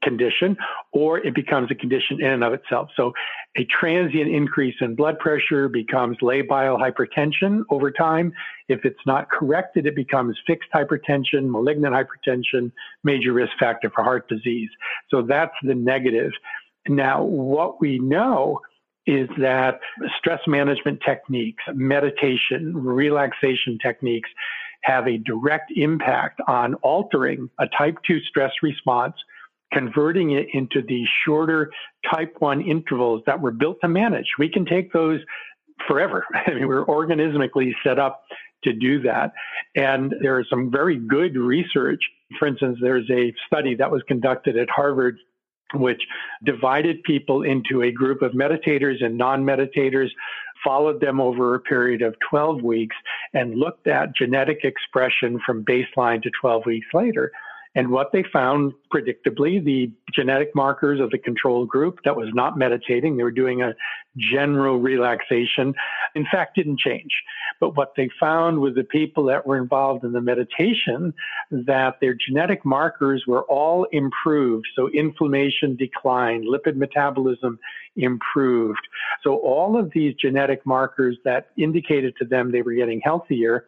condition 0.06 0.56
or 0.94 1.20
it 1.20 1.36
becomes 1.36 1.70
a 1.70 1.76
condition 1.76 2.22
in 2.22 2.32
and 2.32 2.44
of 2.46 2.54
itself. 2.54 2.88
So 2.96 3.12
a 3.58 3.66
transient 3.66 4.30
increase 4.32 4.76
in 4.80 4.96
blood 4.96 5.20
pressure 5.20 5.68
becomes 5.68 6.18
labile 6.22 6.80
hypertension 6.80 7.64
over 7.70 7.92
time. 7.92 8.32
If 8.70 8.86
it's 8.86 9.06
not 9.06 9.30
corrected, 9.30 9.86
it 9.86 9.96
becomes 9.96 10.38
fixed 10.48 10.70
hypertension, 10.74 11.50
malignant 11.50 11.94
hypertension, 11.94 12.72
major 13.04 13.34
risk 13.34 13.52
factor 13.60 13.90
for 13.94 14.04
heart 14.04 14.30
disease. 14.30 14.70
So 15.10 15.22
that's 15.22 15.56
the 15.64 15.76
negative. 15.76 16.32
Now, 16.88 17.24
what 17.24 17.82
we 17.82 18.00
know 18.00 18.62
is 19.08 19.30
that 19.38 19.80
stress 20.18 20.42
management 20.48 21.00
techniques, 21.06 21.64
meditation, 21.74 22.76
relaxation 22.76 23.78
techniques 23.82 24.30
have 24.82 25.08
a 25.08 25.18
direct 25.18 25.72
impact 25.76 26.40
on 26.48 26.76
altering 26.76 27.50
a 27.60 27.68
type 27.78 27.98
2 28.08 28.20
stress 28.22 28.52
response, 28.62 29.16
converting 29.76 30.32
it 30.32 30.48
into 30.54 30.82
these 30.88 31.08
shorter 31.26 31.72
type 32.12 32.36
1 32.40 32.62
intervals 32.62 33.22
that 33.26 33.40
were 33.40 33.52
built 33.52 33.78
to 33.82 33.88
manage. 33.88 34.28
We 34.40 34.50
can 34.50 34.66
take 34.66 34.94
those 34.94 35.20
forever. 35.88 36.26
I 36.48 36.54
mean, 36.54 36.68
we're 36.68 36.86
organismically 36.86 37.74
set 37.84 38.00
up 38.00 38.24
to 38.64 38.74
do 38.74 39.02
that. 39.02 39.34
And 39.76 40.14
there 40.22 40.40
is 40.40 40.48
some 40.50 40.72
very 40.72 40.98
good 40.98 41.36
research. 41.36 42.00
For 42.40 42.48
instance, 42.48 42.80
there's 42.82 43.10
a 43.12 43.34
study 43.46 43.76
that 43.76 43.92
was 43.92 44.02
conducted 44.08 44.58
at 44.58 44.70
Harvard 44.70 45.18
which 45.74 46.02
divided 46.46 47.02
people 47.04 47.42
into 47.42 47.82
a 47.82 47.92
group 47.92 48.22
of 48.22 48.32
meditators 48.32 49.04
and 49.04 49.18
non 49.18 49.44
meditators, 49.44 50.10
followed 50.64 51.02
them 51.02 51.20
over 51.20 51.56
a 51.56 51.60
period 51.60 52.02
of 52.02 52.16
12 52.30 52.62
weeks, 52.62 52.96
and 53.34 53.56
looked 53.56 53.88
at 53.88 54.16
genetic 54.16 54.60
expression 54.64 55.40
from 55.46 55.66
baseline 55.66 56.22
to 56.22 56.30
12 56.40 56.66
weeks 56.66 56.88
later. 56.94 57.32
And 57.76 57.90
what 57.90 58.12
they 58.14 58.24
found, 58.32 58.74
predictably, 58.94 59.64
the 59.64 59.92
genetic 60.14 60.56
markers 60.56 61.02
of 61.02 61.12
the 61.12 61.18
control 61.18 61.66
group 61.66 62.00
that 62.06 62.16
was 62.16 62.30
not 62.34 62.58
meditating, 62.58 63.18
they 63.18 63.24
were 63.24 63.32
doing 63.32 63.62
a 63.62 63.74
general 64.18 64.80
relaxation, 64.80 65.74
in 66.16 66.26
fact, 66.32 66.56
didn't 66.56 66.80
change. 66.80 67.12
But 67.60 67.76
what 67.76 67.94
they 67.98 68.10
found 68.18 68.60
was 68.60 68.76
the 68.76 68.84
people 68.84 69.26
that 69.26 69.46
were 69.46 69.58
involved 69.58 70.06
in 70.06 70.14
the 70.14 70.22
meditation, 70.22 71.14
that 71.52 71.98
their 72.00 72.14
genetic 72.14 72.64
markers 72.64 73.26
were 73.28 73.44
all 73.44 73.86
improved. 73.92 74.68
So 74.76 74.90
inflammation 74.90 75.76
declined, 75.76 76.46
lipid 76.46 76.78
metabolism 76.78 77.60
improved. 77.98 78.88
So 79.22 79.36
all 79.38 79.78
of 79.78 79.92
these 79.94 80.16
genetic 80.16 80.66
markers 80.66 81.18
that 81.26 81.50
indicated 81.58 82.14
to 82.20 82.26
them 82.26 82.52
they 82.52 82.62
were 82.62 82.74
getting 82.74 83.02
healthier 83.04 83.66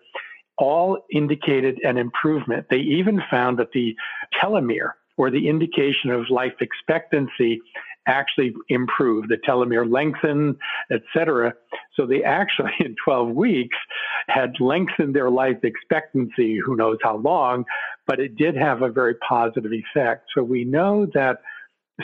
all 0.58 0.98
indicated 1.12 1.80
an 1.84 1.98
improvement. 1.98 2.67
They 2.70 2.78
even 2.78 3.22
found 3.30 3.60
that 3.60 3.72
the 3.74 3.96
telomere, 4.41 4.91
or 5.17 5.32
the 5.32 5.50
indication 5.50 6.12
of 6.12 6.30
life 6.30 6.54
expectancy, 6.62 7.62
actually 8.08 8.54
improved. 8.70 9.30
The 9.30 9.38
telomere 9.38 9.89
lengthened, 9.89 10.56
etc. 10.91 11.54
So 11.96 12.06
they 12.06 12.24
actually, 12.24 12.72
in 12.80 12.96
12 13.04 13.30
weeks, 13.30 13.78
had 14.28 14.54
lengthened 14.60 15.15
their 15.15 15.30
life 15.30 15.58
expectancy, 15.63 16.58
who 16.58 16.76
knows 16.76 16.98
how 17.04 17.17
long, 17.17 17.65
but 18.08 18.20
it 18.20 18.36
did 18.38 18.56
have 18.56 18.82
a 18.82 18.89
very 18.89 19.15
positive 19.15 19.72
effect. 19.72 20.28
So 20.34 20.43
we 20.43 20.63
know 20.63 21.08
that 21.13 21.41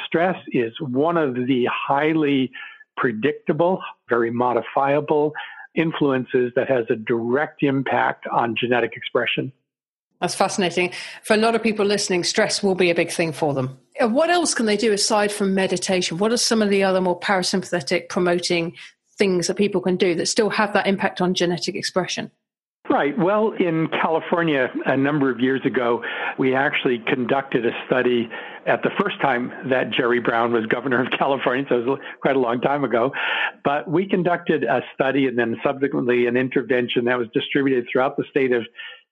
stress 0.05 0.35
is 0.51 0.73
one 0.79 1.17
of 1.17 1.35
the 1.35 1.67
highly 1.71 2.51
predictable, 2.97 3.81
very 4.09 4.31
modifiable 4.31 5.33
influences 5.75 6.51
that 6.55 6.69
has 6.69 6.85
a 6.89 6.95
direct 6.95 7.63
impact 7.63 8.27
on 8.27 8.55
genetic 8.55 8.93
expression. 8.95 9.51
That's 10.21 10.35
fascinating. 10.35 10.93
For 11.23 11.33
a 11.33 11.37
lot 11.37 11.55
of 11.55 11.61
people 11.61 11.85
listening, 11.85 12.23
stress 12.23 12.63
will 12.63 12.75
be 12.75 12.89
a 12.89 12.95
big 12.95 13.11
thing 13.11 13.33
for 13.33 13.53
them. 13.53 13.77
Uh, 14.01 14.07
what 14.07 14.29
else 14.29 14.53
can 14.53 14.65
they 14.65 14.77
do 14.77 14.93
aside 14.93 15.31
from 15.31 15.53
meditation? 15.53 16.17
What 16.17 16.31
are 16.31 16.37
some 16.37 16.61
of 16.61 16.69
the 16.69 16.83
other 16.83 17.01
more 17.01 17.19
parasympathetic 17.19 18.09
promoting 18.09 18.75
things 19.17 19.47
that 19.47 19.57
people 19.57 19.81
can 19.81 19.97
do 19.97 20.15
that 20.15 20.27
still 20.27 20.49
have 20.49 20.73
that 20.73 20.87
impact 20.87 21.19
on 21.19 21.33
genetic 21.33 21.75
expression? 21.75 22.31
Right. 22.93 23.17
Well, 23.17 23.53
in 23.53 23.87
California, 23.87 24.71
a 24.85 24.95
number 24.95 25.31
of 25.31 25.39
years 25.39 25.61
ago, 25.65 26.03
we 26.37 26.53
actually 26.53 26.99
conducted 26.99 27.65
a 27.65 27.71
study 27.87 28.29
at 28.67 28.83
the 28.83 28.91
first 29.01 29.19
time 29.19 29.51
that 29.71 29.89
Jerry 29.89 30.19
Brown 30.19 30.53
was 30.53 30.67
governor 30.67 31.03
of 31.03 31.09
California, 31.17 31.65
so 31.67 31.79
it 31.79 31.87
was 31.87 31.99
quite 32.21 32.35
a 32.35 32.39
long 32.39 32.61
time 32.61 32.83
ago. 32.83 33.11
But 33.63 33.89
we 33.89 34.07
conducted 34.07 34.63
a 34.63 34.81
study 34.93 35.25
and 35.25 35.39
then 35.39 35.59
subsequently 35.63 36.27
an 36.27 36.37
intervention 36.37 37.05
that 37.05 37.17
was 37.17 37.27
distributed 37.33 37.87
throughout 37.91 38.15
the 38.15 38.25
state 38.29 38.51
of 38.51 38.61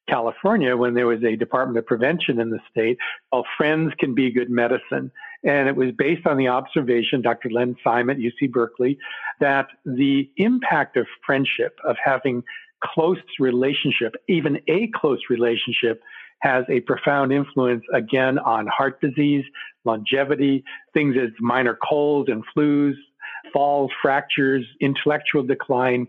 California 0.08 0.78
when 0.78 0.94
there 0.94 1.08
was 1.08 1.24
a 1.24 1.36
Department 1.36 1.80
of 1.80 1.88
Prevention 1.88 2.39
in 2.39 2.52
the 2.52 2.60
state 2.70 3.00
called 3.32 3.48
Friends 3.58 3.94
Can 3.98 4.13
Be 4.13 4.32
Good 4.32 4.52
Medicine. 4.52 5.12
And 5.44 5.67
it 5.67 5.76
was 5.76 5.89
based 5.98 6.28
on 6.28 6.38
the 6.38 6.50
observation, 6.50 7.24
Dr. 7.24 7.50
Len 7.50 7.76
Simon 7.84 8.17
at 8.17 8.22
UC 8.22 8.52
Berkeley, 8.52 9.00
that 9.39 9.70
the 9.88 10.30
impact 10.38 10.98
of 10.98 11.08
friendship, 11.26 11.80
of 11.84 11.96
having 12.04 12.44
close 12.84 13.17
relationship, 13.39 14.15
even 14.28 14.60
a 14.67 14.89
close 14.96 15.20
relationship, 15.30 16.02
has 16.41 16.65
a 16.70 16.80
profound 16.82 17.32
influence 17.32 17.84
again 17.94 18.39
on 18.39 18.67
heart 18.67 19.00
disease, 19.02 19.46
longevity, 19.86 20.63
things 20.94 21.15
as 21.22 21.30
minor 21.39 21.78
colds 21.88 22.30
and 22.30 22.44
flus, 22.56 22.96
falls, 23.54 23.91
fractures, 24.02 24.65
intellectual 24.80 25.44
decline. 25.44 26.08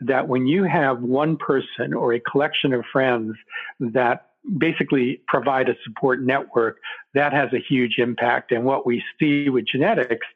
That 0.00 0.28
when 0.28 0.46
you 0.46 0.64
have 0.64 1.00
one 1.00 1.36
person 1.36 1.94
or 1.94 2.12
a 2.14 2.20
collection 2.20 2.72
of 2.72 2.84
friends 2.92 3.34
that 3.80 4.26
basically 4.58 5.22
provide 5.26 5.68
a 5.68 5.74
support 5.84 6.22
network, 6.22 6.78
that 7.14 7.32
has 7.32 7.52
a 7.52 7.58
huge 7.58 7.96
impact. 7.98 8.52
And 8.52 8.64
what 8.64 8.86
we 8.86 9.02
see 9.18 9.48
with 9.48 9.66
genetics 9.66 10.26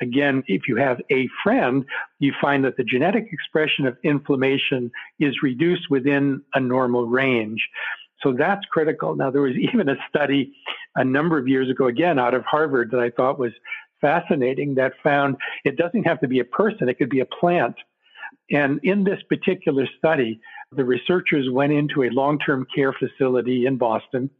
again, 0.00 0.42
if 0.46 0.62
you 0.68 0.76
have 0.76 1.00
a 1.10 1.28
friend, 1.42 1.84
you 2.18 2.32
find 2.40 2.64
that 2.64 2.76
the 2.76 2.84
genetic 2.84 3.28
expression 3.32 3.86
of 3.86 3.96
inflammation 4.02 4.90
is 5.18 5.42
reduced 5.42 5.90
within 5.90 6.42
a 6.54 6.60
normal 6.60 7.06
range. 7.06 7.60
So 8.22 8.32
that's 8.32 8.64
critical. 8.70 9.14
Now, 9.14 9.30
there 9.30 9.42
was 9.42 9.56
even 9.72 9.88
a 9.88 9.96
study 10.08 10.52
a 10.96 11.04
number 11.04 11.38
of 11.38 11.48
years 11.48 11.70
ago, 11.70 11.86
again, 11.86 12.18
out 12.18 12.34
of 12.34 12.44
Harvard, 12.44 12.90
that 12.92 13.00
I 13.00 13.10
thought 13.10 13.38
was 13.38 13.52
fascinating 14.00 14.74
that 14.74 14.92
found 15.02 15.36
it 15.64 15.76
doesn't 15.76 16.04
have 16.04 16.20
to 16.20 16.28
be 16.28 16.40
a 16.40 16.44
person, 16.44 16.88
it 16.88 16.98
could 16.98 17.10
be 17.10 17.20
a 17.20 17.26
plant. 17.26 17.76
And 18.50 18.80
in 18.82 19.04
this 19.04 19.20
particular 19.28 19.86
study, 19.98 20.40
the 20.72 20.84
researchers 20.84 21.48
went 21.50 21.72
into 21.72 22.04
a 22.04 22.10
long 22.10 22.38
term 22.38 22.66
care 22.74 22.92
facility 22.92 23.66
in 23.66 23.76
Boston 23.76 24.30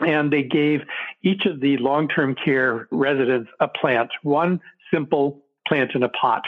and 0.00 0.32
they 0.32 0.42
gave 0.42 0.80
each 1.22 1.46
of 1.46 1.60
the 1.60 1.76
long 1.78 2.08
term 2.08 2.34
care 2.34 2.88
residents 2.90 3.50
a 3.60 3.68
plant, 3.68 4.10
one 4.22 4.60
simple 4.92 5.42
plant 5.66 5.92
in 5.94 6.02
a 6.02 6.08
pot. 6.08 6.42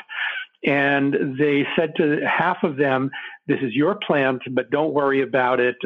And 0.65 1.37
they 1.39 1.67
said 1.77 1.95
to 1.97 2.21
half 2.27 2.59
of 2.63 2.77
them, 2.77 3.11
This 3.47 3.59
is 3.63 3.75
your 3.75 3.97
plant, 3.97 4.43
but 4.53 4.71
don't 4.71 4.93
worry 4.93 5.23
about 5.23 5.59
it. 5.59 5.77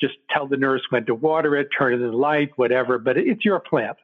Just 0.00 0.14
tell 0.30 0.46
the 0.46 0.56
nurse 0.56 0.82
when 0.90 1.04
to 1.06 1.14
water 1.14 1.56
it, 1.56 1.68
turn 1.76 1.92
it 1.92 1.96
in 1.96 2.10
the 2.10 2.16
light, 2.16 2.50
whatever, 2.56 2.98
but 2.98 3.18
it's 3.18 3.44
your 3.44 3.60
plant. 3.60 3.96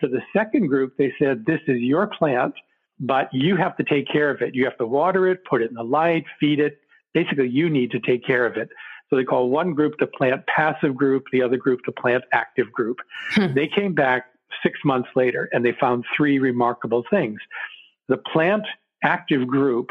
To 0.00 0.08
the 0.08 0.20
second 0.32 0.68
group, 0.68 0.96
they 0.96 1.12
said, 1.18 1.44
This 1.44 1.60
is 1.66 1.80
your 1.80 2.06
plant, 2.06 2.54
but 3.00 3.28
you 3.32 3.56
have 3.56 3.76
to 3.78 3.84
take 3.84 4.06
care 4.06 4.30
of 4.30 4.42
it. 4.42 4.54
You 4.54 4.64
have 4.64 4.78
to 4.78 4.86
water 4.86 5.28
it, 5.28 5.44
put 5.44 5.60
it 5.60 5.70
in 5.70 5.74
the 5.74 5.82
light, 5.82 6.24
feed 6.38 6.60
it. 6.60 6.78
Basically, 7.12 7.48
you 7.48 7.68
need 7.68 7.90
to 7.92 8.00
take 8.00 8.24
care 8.24 8.46
of 8.46 8.56
it. 8.56 8.68
So 9.10 9.16
they 9.16 9.24
call 9.24 9.50
one 9.50 9.74
group 9.74 9.94
the 9.98 10.06
plant 10.06 10.46
passive 10.46 10.96
group, 10.96 11.24
the 11.32 11.42
other 11.42 11.56
group 11.56 11.80
the 11.84 11.92
plant 11.92 12.24
active 12.32 12.72
group. 12.72 12.98
Hmm. 13.30 13.54
They 13.54 13.68
came 13.68 13.92
back 13.92 14.26
six 14.62 14.78
months 14.84 15.08
later, 15.14 15.48
and 15.52 15.64
they 15.64 15.72
found 15.80 16.04
three 16.16 16.38
remarkable 16.38 17.04
things. 17.10 17.38
The 18.08 18.18
plant 18.18 18.64
active 19.02 19.46
group 19.46 19.90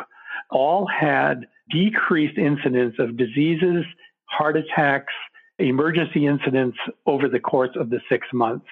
all 0.50 0.88
had 0.88 1.48
decreased 1.70 2.38
incidence 2.38 2.96
of 3.00 3.18
diseases, 3.18 3.86
heart 4.26 4.58
attacks, 4.58 5.14
emergency 5.60 6.26
incidents 6.28 6.78
over 7.06 7.28
the 7.28 7.40
course 7.40 7.76
of 7.76 7.90
the 7.90 8.00
six 8.10 8.28
months. 8.34 8.66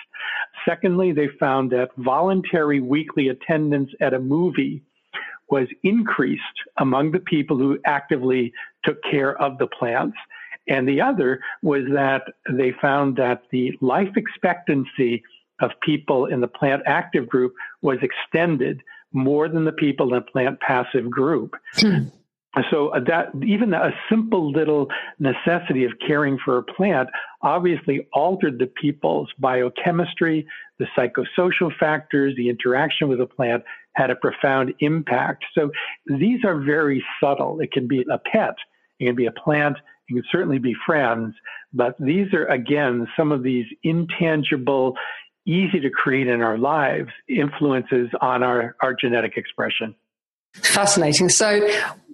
Secondly, 0.65 1.12
they 1.12 1.27
found 1.39 1.71
that 1.71 1.89
voluntary 1.97 2.80
weekly 2.80 3.30
attendance 3.30 3.89
at 3.99 4.13
a 4.13 4.19
movie 4.19 4.82
was 5.49 5.67
increased 5.84 6.41
among 6.77 7.12
the 7.12 7.19
people 7.19 7.58
who 7.58 7.77
actively 7.86 8.54
took 8.84 8.97
care 9.04 9.39
of 9.41 9.58
the 9.58 9.67
plants. 9.67 10.17
And 10.67 10.88
the 10.88 11.01
other 11.01 11.41
was 11.62 11.84
that 11.93 12.23
they 12.49 12.71
found 12.82 13.17
that 13.17 13.43
the 13.51 13.77
life 13.82 14.15
expectancy 14.15 15.23
of 15.62 15.71
people 15.82 16.26
in 16.26 16.41
the 16.41 16.47
plant 16.47 16.84
active 16.86 17.28
group 17.28 17.54
was 17.82 17.97
extended 18.02 18.82
more 19.13 19.50
than 19.50 19.65
the 19.65 19.71
people 19.71 20.10
in 20.10 20.15
the 20.15 20.32
plant 20.32 20.60
passive 20.60 21.10
group. 21.10 21.56
Hmm. 21.76 22.06
So 22.69 22.89
uh, 22.89 23.00
that 23.08 23.32
even 23.45 23.74
a 23.74 23.91
simple 24.10 24.52
little 24.52 24.89
necessity 25.19 25.86
of 25.86 25.91
caring 26.06 26.38
for 26.43 26.58
a 26.58 26.63
plant 26.63 27.10
obviously 27.41 28.08
altered 28.13 28.60
the 28.60 28.67
people's 28.67 29.30
biochemistry, 29.39 30.45
the 30.78 30.86
psychosocial 30.97 31.71
factors, 31.80 32.36
the 32.36 32.50
interaction 32.50 33.08
with 33.08 33.19
the 33.19 33.26
plant 33.26 33.63
had 33.93 34.10
a 34.10 34.15
profound 34.15 34.74
impact. 34.80 35.45
So 35.54 35.71
these 36.06 36.43
are 36.43 36.60
very 36.60 37.04
subtle. 37.21 37.62
It 37.62 37.71
can 37.71 37.88
be 37.88 38.06
a 38.12 38.17
pet, 38.17 38.56
it 39.00 39.06
can 39.06 39.15
be 39.15 39.28
a 39.28 39.32
plant, 39.32 39.78
it 40.10 40.13
can 40.13 40.24
certainly 40.30 40.60
be 40.60 40.76
friends. 40.86 41.34
But 41.74 41.95
these 42.00 42.34
are, 42.34 42.45
again, 42.47 43.08
some 43.15 43.32
of 43.32 43.43
these 43.43 43.65
intangible, 43.84 44.95
easy 45.45 45.80
to 45.80 45.89
create 45.89 46.27
in 46.27 46.41
our 46.41 46.58
lives 46.58 47.10
influences 47.27 48.10
on 48.21 48.43
our, 48.43 48.75
our 48.82 48.93
genetic 48.93 49.38
expression. 49.38 49.95
Fascinating. 50.54 51.30
So, 51.30 51.67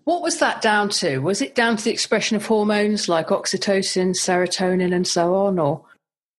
what 0.03 0.21
was 0.21 0.39
that 0.39 0.61
down 0.61 0.89
to? 0.89 1.19
Was 1.19 1.41
it 1.41 1.55
down 1.55 1.75
to 1.77 1.83
the 1.83 1.91
expression 1.91 2.37
of 2.37 2.45
hormones 2.45 3.09
like 3.09 3.27
oxytocin, 3.27 4.15
serotonin, 4.15 4.93
and 4.93 5.07
so 5.07 5.35
on, 5.35 5.59
or? 5.59 5.83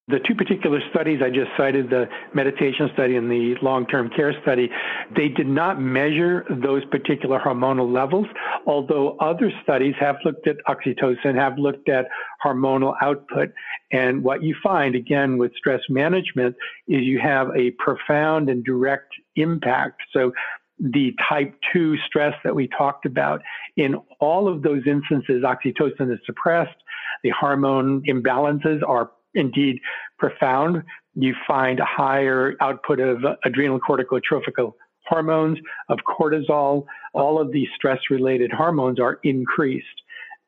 The 0.09 0.21
two 0.21 0.35
particular 0.35 0.81
studies 0.91 1.21
I 1.23 1.29
just 1.29 1.51
cited, 1.57 1.91
the 1.91 2.09
meditation 2.33 2.89
study 2.95 3.17
and 3.17 3.31
the 3.31 3.57
long 3.61 3.87
term 3.87 4.09
care 4.09 4.33
study, 4.41 4.71
they 5.15 5.29
did 5.29 5.47
not 5.47 5.81
measure 5.81 6.47
those 6.49 6.83
particular 6.87 7.39
hormonal 7.39 7.93
levels, 7.93 8.27
although 8.67 9.19
other 9.21 9.53
studies 9.63 9.95
have 10.01 10.17
looked 10.25 10.49
at 10.49 10.57
oxytocin, 10.67 11.35
have 11.35 11.59
looked 11.59 11.91
at 11.91 12.07
hormonal 12.43 12.95
output. 13.03 13.53
And 13.93 14.23
what 14.23 14.43
you 14.43 14.57
find, 14.63 14.95
again, 14.95 15.37
with 15.37 15.53
stress 15.57 15.83
management, 15.91 16.57
is 16.87 17.03
you 17.03 17.21
have 17.21 17.49
a 17.55 17.73
profound 17.73 18.49
and 18.49 18.65
direct 18.65 19.13
impact. 19.37 20.01
So 20.13 20.33
the 20.81 21.15
type 21.29 21.55
2 21.73 21.99
stress 22.07 22.35
that 22.45 22.55
we 22.55 22.69
talked 22.69 23.05
about, 23.05 23.43
in 23.77 23.97
all 24.21 24.49
of 24.49 24.63
those 24.63 24.83
instances, 24.87 25.43
oxytocin 25.43 26.11
is 26.11 26.21
suppressed. 26.25 26.77
The 27.25 27.31
hormone 27.31 28.03
imbalances 28.09 28.81
are 28.89 29.11
indeed 29.39 29.81
profound. 30.19 30.83
You 31.15 31.35
find 31.47 31.81
a 31.81 31.85
higher 31.85 32.55
output 32.61 33.01
of 33.01 33.25
adrenal 33.45 33.81
corticotrophic 33.81 34.73
hormones, 35.07 35.59
of 35.89 35.99
cortisol. 36.07 36.85
All 37.15 37.41
of 37.41 37.53
these 37.53 37.69
stress 37.75 37.99
related 38.11 38.53
hormones 38.53 39.01
are 39.01 39.19
increased. 39.25 39.87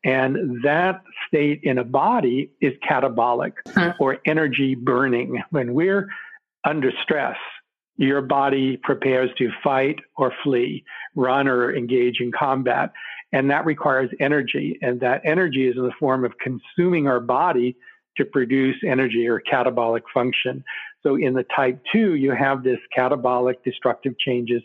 And 0.04 0.62
that 0.64 1.02
state 1.28 1.60
in 1.62 1.78
a 1.78 1.84
body 1.84 2.50
is 2.60 2.72
catabolic 2.88 3.52
hmm. 3.68 3.90
or 3.98 4.18
energy 4.26 4.74
burning. 4.74 5.42
When 5.50 5.74
we're 5.74 6.08
under 6.64 6.90
stress, 7.02 7.36
your 7.96 8.22
body 8.22 8.78
prepares 8.82 9.30
to 9.36 9.50
fight 9.62 9.98
or 10.16 10.32
flee, 10.42 10.84
run 11.14 11.48
or 11.48 11.74
engage 11.74 12.20
in 12.20 12.32
combat. 12.32 12.92
And 13.32 13.50
that 13.50 13.66
requires 13.66 14.10
energy. 14.20 14.78
And 14.80 15.00
that 15.00 15.20
energy 15.24 15.68
is 15.68 15.76
in 15.76 15.82
the 15.82 15.92
form 16.00 16.24
of 16.24 16.32
consuming 16.38 17.06
our 17.06 17.20
body 17.20 17.76
to 18.20 18.26
produce 18.26 18.76
energy 18.86 19.26
or 19.26 19.40
catabolic 19.40 20.02
function. 20.12 20.62
So 21.02 21.16
in 21.16 21.34
the 21.34 21.44
type 21.56 21.82
2, 21.92 22.14
you 22.14 22.32
have 22.32 22.62
this 22.62 22.78
catabolic 22.96 23.54
destructive 23.64 24.18
changes 24.18 24.62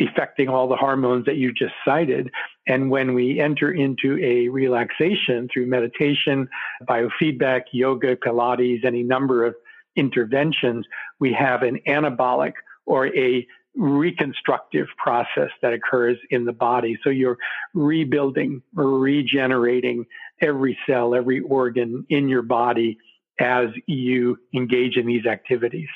affecting 0.00 0.48
all 0.48 0.68
the 0.68 0.76
hormones 0.76 1.26
that 1.26 1.36
you 1.36 1.52
just 1.52 1.74
cited. 1.84 2.30
And 2.68 2.88
when 2.88 3.14
we 3.14 3.40
enter 3.40 3.72
into 3.72 4.16
a 4.22 4.48
relaxation 4.48 5.48
through 5.52 5.66
meditation, 5.66 6.48
biofeedback, 6.88 7.62
yoga, 7.72 8.14
Pilates, 8.14 8.84
any 8.84 9.02
number 9.02 9.44
of 9.44 9.56
interventions, 9.96 10.86
we 11.18 11.32
have 11.32 11.62
an 11.62 11.80
anabolic 11.88 12.52
or 12.86 13.08
a 13.16 13.44
reconstructive 13.74 14.86
process 14.96 15.50
that 15.62 15.72
occurs 15.72 16.16
in 16.30 16.44
the 16.44 16.52
body. 16.52 16.96
So 17.02 17.10
you're 17.10 17.38
rebuilding 17.74 18.62
or 18.76 18.98
regenerating 18.98 20.04
every 20.40 20.78
cell, 20.86 21.14
every 21.14 21.40
organ 21.40 22.06
in 22.08 22.28
your 22.28 22.42
body 22.42 22.98
as 23.40 23.68
you 23.86 24.38
engage 24.54 24.96
in 24.96 25.06
these 25.06 25.26
activities. 25.26 25.88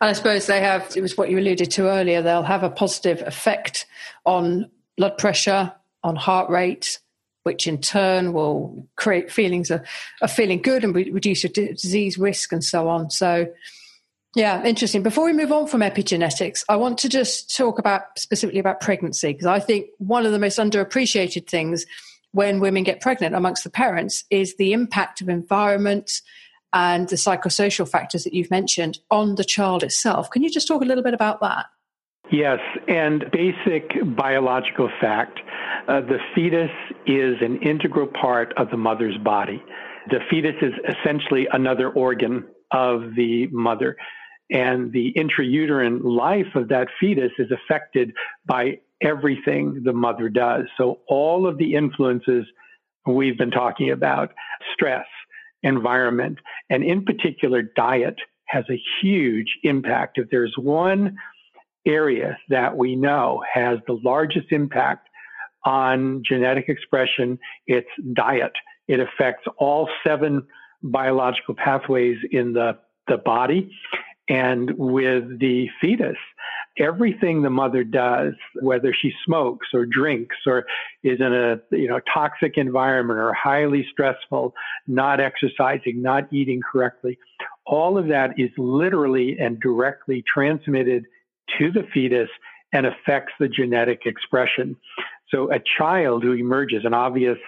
And 0.00 0.10
I 0.10 0.12
suppose 0.12 0.46
they 0.46 0.60
have, 0.60 0.92
it 0.96 1.00
was 1.00 1.16
what 1.16 1.30
you 1.30 1.38
alluded 1.38 1.70
to 1.72 1.88
earlier, 1.88 2.20
they'll 2.20 2.42
have 2.42 2.62
a 2.62 2.70
positive 2.70 3.22
effect 3.22 3.86
on 4.26 4.70
blood 4.96 5.16
pressure, 5.18 5.72
on 6.02 6.16
heart 6.16 6.50
rate, 6.50 7.00
which 7.44 7.66
in 7.66 7.80
turn 7.80 8.32
will 8.32 8.86
create 8.96 9.30
feelings 9.30 9.70
of, 9.70 9.84
of 10.20 10.30
feeling 10.30 10.60
good 10.60 10.82
and 10.82 10.94
reduce 10.94 11.44
your 11.44 11.52
disease 11.52 12.18
risk 12.18 12.52
and 12.52 12.64
so 12.64 12.88
on. 12.88 13.10
So, 13.10 13.46
yeah, 14.34 14.64
interesting. 14.64 15.02
Before 15.02 15.26
we 15.26 15.32
move 15.32 15.52
on 15.52 15.68
from 15.68 15.80
epigenetics, 15.80 16.64
I 16.68 16.76
want 16.76 16.98
to 16.98 17.08
just 17.08 17.56
talk 17.56 17.78
about 17.78 18.18
specifically 18.18 18.58
about 18.58 18.80
pregnancy 18.80 19.32
because 19.32 19.46
I 19.46 19.60
think 19.60 19.86
one 19.98 20.26
of 20.26 20.32
the 20.32 20.38
most 20.38 20.58
underappreciated 20.58 21.46
things 21.46 21.86
when 22.34 22.58
women 22.58 22.82
get 22.82 23.00
pregnant 23.00 23.34
amongst 23.34 23.62
the 23.62 23.70
parents 23.70 24.24
is 24.28 24.56
the 24.56 24.72
impact 24.72 25.20
of 25.20 25.28
environment 25.28 26.10
and 26.72 27.08
the 27.08 27.16
psychosocial 27.16 27.88
factors 27.88 28.24
that 28.24 28.34
you've 28.34 28.50
mentioned 28.50 28.98
on 29.08 29.36
the 29.36 29.44
child 29.44 29.84
itself. 29.84 30.28
Can 30.30 30.42
you 30.42 30.50
just 30.50 30.66
talk 30.66 30.82
a 30.82 30.84
little 30.84 31.04
bit 31.04 31.14
about 31.14 31.40
that? 31.40 31.66
Yes, 32.32 32.58
and 32.88 33.24
basic 33.30 33.92
biological 34.16 34.90
fact 35.00 35.38
uh, 35.86 36.00
the 36.00 36.18
fetus 36.34 36.70
is 37.06 37.36
an 37.40 37.60
integral 37.62 38.08
part 38.20 38.52
of 38.56 38.70
the 38.70 38.76
mother's 38.76 39.18
body. 39.18 39.62
The 40.10 40.18
fetus 40.28 40.54
is 40.60 40.72
essentially 40.88 41.46
another 41.52 41.90
organ 41.90 42.44
of 42.72 43.14
the 43.14 43.46
mother. 43.52 43.96
And 44.50 44.92
the 44.92 45.12
intrauterine 45.16 46.02
life 46.02 46.54
of 46.54 46.68
that 46.68 46.88
fetus 46.98 47.32
is 47.38 47.50
affected 47.50 48.12
by 48.46 48.80
everything 49.02 49.82
the 49.84 49.92
mother 49.92 50.28
does. 50.28 50.64
So, 50.76 51.00
all 51.08 51.46
of 51.46 51.58
the 51.58 51.74
influences 51.74 52.46
we've 53.06 53.38
been 53.38 53.50
talking 53.50 53.90
about 53.90 54.32
stress, 54.72 55.06
environment, 55.62 56.38
and 56.70 56.82
in 56.82 57.04
particular, 57.04 57.62
diet 57.62 58.16
has 58.46 58.64
a 58.70 58.80
huge 59.00 59.58
impact. 59.62 60.18
If 60.18 60.30
there's 60.30 60.54
one 60.56 61.16
area 61.86 62.38
that 62.48 62.76
we 62.76 62.96
know 62.96 63.42
has 63.52 63.78
the 63.86 63.98
largest 64.04 64.46
impact 64.50 65.08
on 65.64 66.22
genetic 66.26 66.68
expression, 66.68 67.38
it's 67.66 67.88
diet. 68.14 68.52
It 68.88 69.00
affects 69.00 69.44
all 69.58 69.88
seven 70.06 70.46
biological 70.82 71.54
pathways 71.54 72.18
in 72.30 72.52
the, 72.52 72.78
the 73.08 73.18
body. 73.18 73.70
And 74.28 74.70
with 74.76 75.38
the 75.38 75.68
fetus, 75.80 76.16
everything 76.78 77.42
the 77.42 77.50
mother 77.50 77.84
does, 77.84 78.34
whether 78.60 78.92
she 78.92 79.12
smokes 79.24 79.68
or 79.72 79.86
drinks 79.86 80.36
or 80.46 80.64
is 81.02 81.20
in 81.20 81.32
a 81.32 81.60
you 81.70 81.88
know 81.88 82.00
toxic 82.12 82.56
environment 82.56 83.18
or 83.18 83.32
highly 83.32 83.86
stressful, 83.90 84.54
not 84.86 85.20
exercising, 85.20 86.02
not 86.02 86.32
eating 86.32 86.60
correctly, 86.60 87.18
all 87.66 87.96
of 87.96 88.08
that 88.08 88.38
is 88.38 88.50
literally 88.58 89.38
and 89.38 89.60
directly 89.60 90.22
transmitted 90.32 91.04
to 91.58 91.70
the 91.70 91.86
fetus 91.92 92.28
and 92.72 92.86
affects 92.86 93.32
the 93.38 93.48
genetic 93.48 94.02
expression. 94.04 94.76
So 95.28 95.52
a 95.52 95.60
child 95.78 96.22
who 96.22 96.32
emerges, 96.32 96.84
an 96.84 96.94
obvious 96.94 97.38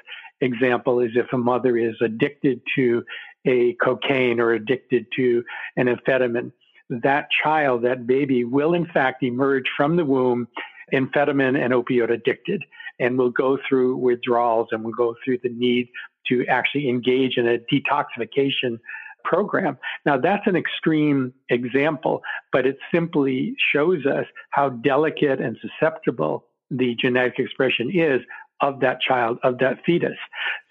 example 0.41 1.01
is 1.01 1.11
if 1.15 1.33
a 1.33 1.39
mother 1.39 1.77
is 1.77 1.97
addicted 2.01 2.61
to 2.77 3.05
a 3.47 3.75
cocaine 3.75 4.41
or 4.41 4.53
addicted 4.53 5.07
to 5.17 5.45
an 5.77 5.87
amphetamine, 5.87 6.53
that 6.88 7.29
child, 7.42 7.83
that 7.83 8.07
baby 8.07 8.44
will 8.44 8.75
in 8.75 8.87
fact 8.87 9.22
emerge 9.22 9.64
from 9.77 9.96
the 9.96 10.05
womb 10.05 10.49
amphetamine 10.92 11.59
and 11.62 11.72
opioid 11.72 12.11
addicted 12.11 12.62
and 12.99 13.18
will 13.18 13.31
go 13.31 13.59
through 13.68 13.96
withdrawals 13.96 14.68
and 14.70 14.85
will 14.85 14.92
go 14.92 15.14
through 15.25 15.38
the 15.42 15.51
need 15.51 15.88
to 16.29 16.44
actually 16.46 16.88
engage 16.88 17.37
in 17.37 17.46
a 17.46 17.59
detoxification 17.72 18.79
program. 19.25 19.77
Now, 20.05 20.18
that's 20.18 20.46
an 20.46 20.57
extreme 20.57 21.33
example, 21.51 22.22
but 22.53 22.66
it 22.66 22.79
simply 22.94 23.55
shows 23.72 24.07
us 24.07 24.25
how 24.51 24.70
delicate 24.70 25.40
and 25.40 25.57
susceptible 25.61 26.46
the 26.70 26.96
genetic 27.01 27.38
expression 27.38 27.90
is 27.92 28.20
of 28.62 28.81
that 28.81 29.01
child, 29.01 29.38
of 29.42 29.59
that 29.59 29.79
fetus. 29.85 30.16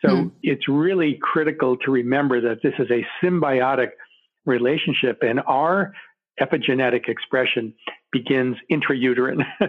So 0.04 0.10
mm. 0.10 0.32
it's 0.42 0.68
really 0.68 1.20
critical 1.22 1.78
to 1.78 1.92
remember 1.92 2.42
that 2.42 2.64
this 2.64 2.74
is 2.80 2.90
a 2.90 3.06
symbiotic 3.24 3.90
relationship, 4.46 5.20
and 5.22 5.42
our 5.48 5.94
epigenetic 6.40 7.08
expression 7.08 7.74
begins 8.12 8.58
intrauterine. 8.72 9.44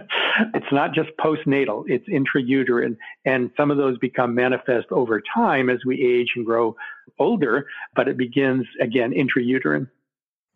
it's 0.53 0.71
not 0.71 0.93
just 0.93 1.09
postnatal, 1.19 1.83
it's 1.87 2.07
intrauterine. 2.07 2.97
And 3.25 3.51
some 3.57 3.71
of 3.71 3.77
those 3.77 3.97
become 3.97 4.35
manifest 4.35 4.87
over 4.91 5.21
time 5.33 5.69
as 5.69 5.79
we 5.85 6.01
age 6.03 6.29
and 6.35 6.45
grow 6.45 6.75
older, 7.19 7.67
but 7.95 8.07
it 8.07 8.17
begins 8.17 8.65
again 8.81 9.11
intrauterine. 9.11 9.89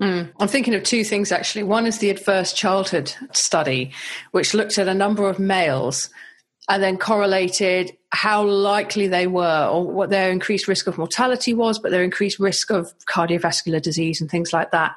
Mm. 0.02 0.32
I'm 0.40 0.48
thinking 0.48 0.74
of 0.74 0.84
two 0.84 1.04
things 1.04 1.32
actually. 1.32 1.64
One 1.64 1.86
is 1.86 2.00
the 2.00 2.10
adverse 2.10 2.54
childhood 2.54 3.14
study, 3.34 3.92
which 4.32 4.54
looked 4.54 4.78
at 4.78 4.88
a 4.88 4.96
number 4.96 5.30
of 5.30 5.38
males 5.38 6.10
and 6.72 6.82
then 6.82 6.98
correlated 6.98 7.98
how 8.12 8.46
likely 8.46 9.06
they 9.06 9.28
were 9.28 9.68
or 9.70 9.86
what 9.86 10.10
their 10.10 10.32
increased 10.32 10.70
risk 10.70 10.88
of 10.88 10.98
mortality 10.98 11.54
was, 11.54 11.78
but 11.78 11.92
their 11.92 12.02
increased 12.02 12.40
risk 12.40 12.72
of 12.72 12.94
cardiovascular 13.08 13.82
disease 13.82 14.22
and 14.22 14.32
things 14.32 14.54
like 14.54 14.72
that 14.72 14.96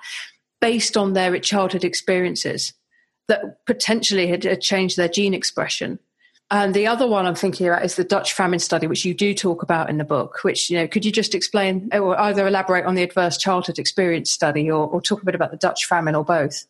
based 0.61 0.97
on 0.97 1.15
their 1.15 1.37
childhood 1.41 1.83
experiences 1.83 2.73
that 3.27 3.67
potentially 3.67 4.29
had, 4.29 4.61
changed 4.61 4.97
their 4.97 5.09
gene 5.09 5.35
expression. 5.35 5.99
And 6.49 6.75
the 6.75 6.87
other 6.87 7.09
one 7.09 7.27
I'm 7.27 7.35
thinking 7.35 7.67
about 7.67 7.85
is 7.85 7.97
the 7.97 8.05
Dutch 8.05 8.35
famine 8.35 8.61
study, 8.61 8.87
which 8.87 9.05
you 9.05 9.13
do 9.13 9.35
talk 9.35 9.65
about 9.65 9.91
in 9.91 9.99
the 9.99 10.05
book. 10.05 10.39
Which 10.43 10.71
you 10.71 10.79
know, 10.79 10.87
could 10.87 11.05
you 11.05 11.11
just 11.11 11.35
explain 11.35 11.89
or 11.93 12.17
either 12.21 12.47
elaborate 12.47 12.85
on 12.85 12.95
the 12.95 13.03
adverse 13.03 13.37
childhood 13.37 13.81
experience 13.81 14.31
study, 14.31 14.71
or, 14.71 14.87
or 14.87 15.01
talk 15.01 15.23
a 15.23 15.25
bit 15.25 15.35
about 15.35 15.51
the 15.51 15.57
Dutch 15.57 15.87
famine, 15.87 16.15
or 16.15 16.25
both? 16.25 16.67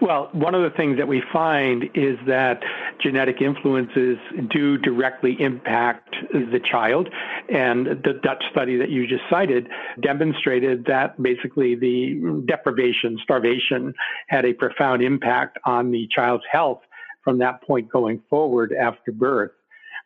Well, 0.00 0.30
one 0.32 0.54
of 0.54 0.62
the 0.62 0.70
things 0.70 0.96
that 0.96 1.08
we 1.08 1.22
find 1.30 1.84
is 1.94 2.16
that 2.26 2.62
genetic 3.02 3.42
influences 3.42 4.16
do 4.48 4.78
directly 4.78 5.36
impact 5.38 6.16
the 6.32 6.60
child. 6.70 7.10
And 7.52 7.86
the 7.86 8.18
Dutch 8.22 8.42
study 8.50 8.78
that 8.78 8.88
you 8.88 9.06
just 9.06 9.24
cited 9.28 9.68
demonstrated 10.00 10.86
that 10.86 11.22
basically 11.22 11.74
the 11.74 12.42
deprivation, 12.46 13.18
starvation, 13.22 13.92
had 14.28 14.46
a 14.46 14.54
profound 14.54 15.02
impact 15.02 15.58
on 15.66 15.90
the 15.90 16.08
child's 16.14 16.44
health 16.50 16.80
from 17.22 17.36
that 17.38 17.62
point 17.62 17.90
going 17.90 18.22
forward 18.30 18.72
after 18.72 19.12
birth. 19.12 19.52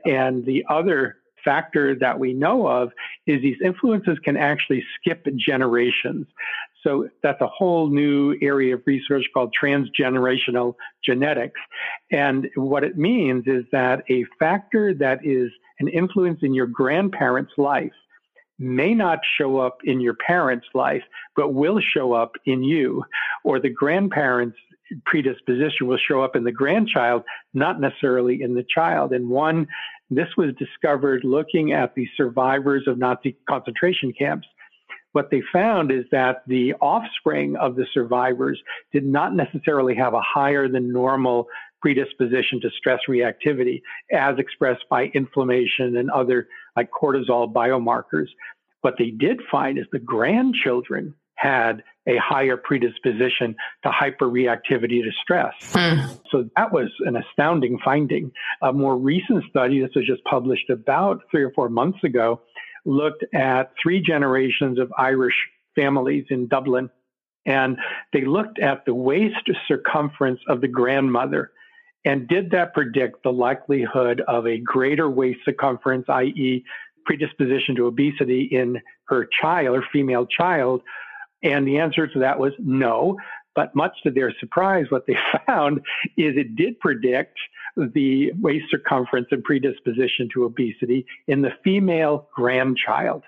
And 0.04 0.44
the 0.44 0.64
other 0.68 1.18
factor 1.44 1.94
that 1.94 2.18
we 2.18 2.32
know 2.32 2.66
of 2.66 2.90
is 3.26 3.42
these 3.42 3.58
influences 3.62 4.18
can 4.24 4.36
actually 4.36 4.82
skip 4.98 5.26
generations. 5.36 6.26
So 6.86 7.08
that's 7.22 7.40
a 7.40 7.46
whole 7.46 7.88
new 7.88 8.36
area 8.42 8.74
of 8.74 8.82
research 8.86 9.24
called 9.32 9.54
transgenerational 9.60 10.74
genetics. 11.04 11.60
And 12.12 12.48
what 12.56 12.84
it 12.84 12.98
means 12.98 13.44
is 13.46 13.64
that 13.72 14.04
a 14.10 14.24
factor 14.38 14.94
that 14.94 15.24
is 15.24 15.50
an 15.80 15.88
influence 15.88 16.40
in 16.42 16.54
your 16.54 16.66
grandparents' 16.66 17.52
life 17.56 17.92
may 18.58 18.94
not 18.94 19.18
show 19.36 19.58
up 19.58 19.78
in 19.84 20.00
your 20.00 20.14
parents' 20.14 20.66
life, 20.74 21.02
but 21.34 21.54
will 21.54 21.80
show 21.80 22.12
up 22.12 22.32
in 22.46 22.62
you, 22.62 23.02
or 23.42 23.58
the 23.58 23.70
grandparents' 23.70 24.56
predisposition 25.06 25.86
will 25.86 25.98
show 25.98 26.22
up 26.22 26.36
in 26.36 26.44
the 26.44 26.52
grandchild, 26.52 27.22
not 27.54 27.80
necessarily 27.80 28.42
in 28.42 28.54
the 28.54 28.64
child. 28.72 29.12
And 29.12 29.28
one, 29.28 29.66
this 30.10 30.28
was 30.36 30.54
discovered 30.56 31.24
looking 31.24 31.72
at 31.72 31.94
the 31.94 32.06
survivors 32.16 32.84
of 32.86 32.98
Nazi 32.98 33.36
concentration 33.48 34.12
camps 34.12 34.46
what 35.14 35.30
they 35.30 35.42
found 35.52 35.92
is 35.92 36.04
that 36.10 36.42
the 36.48 36.74
offspring 36.74 37.54
of 37.56 37.76
the 37.76 37.86
survivors 37.94 38.60
did 38.92 39.06
not 39.06 39.34
necessarily 39.34 39.94
have 39.94 40.12
a 40.12 40.20
higher 40.20 40.68
than 40.68 40.92
normal 40.92 41.46
predisposition 41.80 42.60
to 42.60 42.68
stress 42.76 42.98
reactivity 43.08 43.80
as 44.12 44.36
expressed 44.38 44.84
by 44.90 45.04
inflammation 45.14 45.96
and 45.96 46.10
other 46.10 46.48
like 46.76 46.90
cortisol 46.90 47.50
biomarkers. 47.52 48.26
What 48.80 48.94
they 48.98 49.10
did 49.10 49.40
find 49.52 49.78
is 49.78 49.84
the 49.92 50.00
grandchildren 50.00 51.14
had 51.36 51.82
a 52.06 52.16
higher 52.16 52.56
predisposition 52.56 53.54
to 53.82 53.90
hyperreactivity 53.90 55.02
to 55.02 55.10
stress. 55.22 55.54
Mm. 55.72 56.20
So 56.30 56.48
that 56.56 56.72
was 56.72 56.90
an 57.00 57.16
astounding 57.16 57.78
finding. 57.84 58.32
A 58.62 58.72
more 58.72 58.96
recent 58.96 59.44
study, 59.48 59.80
this 59.80 59.90
was 59.94 60.06
just 60.06 60.24
published 60.24 60.70
about 60.70 61.20
three 61.30 61.42
or 61.42 61.52
four 61.52 61.68
months 61.68 62.02
ago, 62.02 62.40
looked 62.84 63.24
at 63.34 63.72
three 63.82 64.00
generations 64.00 64.78
of 64.78 64.92
Irish 64.98 65.34
families 65.74 66.24
in 66.30 66.46
Dublin. 66.48 66.90
And 67.46 67.78
they 68.12 68.24
looked 68.24 68.58
at 68.58 68.84
the 68.84 68.94
waist 68.94 69.50
circumference 69.68 70.40
of 70.48 70.60
the 70.60 70.68
grandmother. 70.68 71.50
And 72.04 72.28
did 72.28 72.50
that 72.50 72.74
predict 72.74 73.22
the 73.22 73.32
likelihood 73.32 74.22
of 74.28 74.46
a 74.46 74.58
greater 74.58 75.08
waist 75.08 75.40
circumference, 75.44 76.06
i.e., 76.08 76.64
predisposition 77.06 77.74
to 77.76 77.86
obesity 77.86 78.44
in 78.44 78.80
her 79.06 79.28
child 79.40 79.76
or 79.76 79.84
female 79.92 80.26
child? 80.26 80.82
And 81.42 81.66
the 81.66 81.78
answer 81.78 82.06
to 82.06 82.18
that 82.20 82.38
was 82.38 82.52
no. 82.58 83.18
But 83.54 83.74
much 83.74 83.92
to 84.02 84.10
their 84.10 84.32
surprise, 84.40 84.86
what 84.90 85.06
they 85.06 85.16
found 85.46 85.78
is 86.16 86.36
it 86.36 86.56
did 86.56 86.78
predict 86.80 87.38
the 87.76 88.32
waist 88.40 88.66
circumference 88.70 89.28
and 89.30 89.42
predisposition 89.42 90.28
to 90.34 90.44
obesity 90.44 91.06
in 91.26 91.42
the 91.42 91.50
female 91.62 92.28
grandchild. 92.34 93.22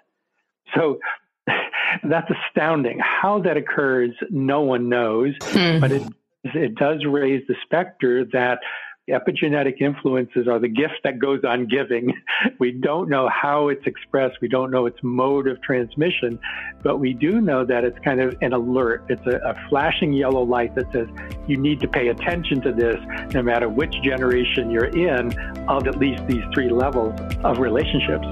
So 0.74 0.98
that's 2.04 2.30
astounding. 2.30 2.98
How 3.00 3.40
that 3.40 3.56
occurs, 3.56 4.12
no 4.30 4.62
one 4.62 4.88
knows, 4.88 5.34
mm. 5.40 5.80
but 5.80 5.92
it, 5.92 6.02
it 6.44 6.74
does 6.76 7.04
raise 7.04 7.42
the 7.48 7.56
specter 7.64 8.24
that 8.32 8.60
epigenetic 9.08 9.80
influences 9.80 10.48
are 10.48 10.58
the 10.58 10.68
gift 10.68 11.00
that 11.04 11.18
goes 11.18 11.40
on 11.44 11.66
giving. 11.66 12.12
We 12.58 12.72
don't 12.72 13.08
know 13.08 13.28
how 13.28 13.68
it's 13.68 13.86
expressed. 13.86 14.36
We 14.40 14.48
don't 14.48 14.70
know 14.70 14.86
its 14.86 14.98
mode 15.02 15.46
of 15.46 15.60
transmission, 15.62 16.38
but 16.82 16.98
we 16.98 17.12
do 17.12 17.40
know 17.40 17.64
that 17.64 17.84
it's 17.84 17.98
kind 18.00 18.20
of 18.20 18.36
an 18.40 18.52
alert. 18.52 19.04
It's 19.08 19.26
a, 19.26 19.36
a 19.38 19.68
flashing 19.68 20.12
yellow 20.12 20.42
light 20.42 20.74
that 20.74 20.90
says 20.92 21.08
you 21.46 21.56
need 21.56 21.80
to 21.80 21.88
pay 21.88 22.08
attention 22.08 22.60
to 22.62 22.72
this 22.72 22.96
no 23.34 23.42
matter 23.42 23.68
which 23.68 23.94
generation 24.02 24.70
you're 24.70 24.86
in 24.86 25.36
of 25.68 25.86
at 25.86 25.98
least 25.98 26.26
these 26.26 26.42
three 26.54 26.70
levels 26.70 27.18
of 27.42 27.58
relationships. 27.58 28.26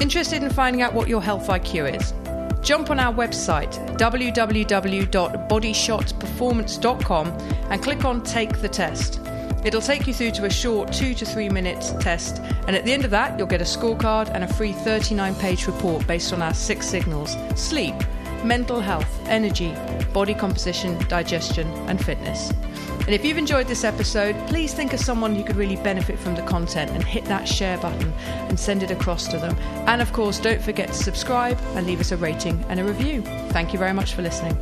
Interested 0.00 0.42
in 0.42 0.50
finding 0.50 0.82
out 0.82 0.94
what 0.94 1.08
your 1.08 1.22
health 1.22 1.46
IQ 1.48 1.96
is? 2.00 2.12
Jump 2.66 2.90
on 2.90 2.98
our 2.98 3.14
website, 3.14 3.96
www.bodyshotperformance.com, 6.36 7.28
and 7.70 7.82
click 7.82 8.04
on 8.04 8.22
Take 8.22 8.60
the 8.60 8.68
Test. 8.68 9.20
It'll 9.64 9.80
take 9.80 10.06
you 10.06 10.14
through 10.14 10.30
to 10.32 10.44
a 10.44 10.50
short 10.50 10.92
two 10.92 11.12
to 11.14 11.26
three 11.26 11.48
minutes 11.48 11.92
test, 11.98 12.38
and 12.66 12.76
at 12.76 12.84
the 12.84 12.92
end 12.92 13.04
of 13.04 13.10
that, 13.10 13.36
you'll 13.36 13.48
get 13.48 13.60
a 13.60 13.64
scorecard 13.64 14.30
and 14.30 14.44
a 14.44 14.54
free 14.54 14.72
39 14.72 15.34
page 15.36 15.66
report 15.66 16.06
based 16.06 16.32
on 16.32 16.40
our 16.40 16.54
six 16.54 16.86
signals 16.86 17.36
sleep, 17.56 17.94
mental 18.44 18.80
health, 18.80 19.20
energy, 19.26 19.74
body 20.12 20.34
composition, 20.34 20.96
digestion, 21.08 21.66
and 21.88 22.04
fitness. 22.04 22.52
And 23.06 23.14
if 23.14 23.24
you've 23.24 23.38
enjoyed 23.38 23.66
this 23.66 23.84
episode, 23.84 24.36
please 24.48 24.74
think 24.74 24.92
of 24.92 25.00
someone 25.00 25.34
who 25.34 25.44
could 25.44 25.56
really 25.56 25.76
benefit 25.76 26.18
from 26.18 26.34
the 26.34 26.42
content 26.42 26.90
and 26.90 27.02
hit 27.02 27.24
that 27.26 27.46
share 27.46 27.78
button 27.78 28.12
and 28.48 28.58
send 28.58 28.82
it 28.82 28.90
across 28.90 29.28
to 29.28 29.38
them. 29.38 29.56
And 29.86 30.02
of 30.02 30.12
course, 30.12 30.40
don't 30.40 30.60
forget 30.60 30.88
to 30.88 30.94
subscribe 30.94 31.58
and 31.74 31.86
leave 31.86 32.00
us 32.00 32.12
a 32.12 32.16
rating 32.16 32.64
and 32.68 32.80
a 32.80 32.84
review. 32.84 33.22
Thank 33.50 33.72
you 33.72 33.78
very 33.78 33.92
much 33.92 34.14
for 34.14 34.22
listening. 34.22 34.56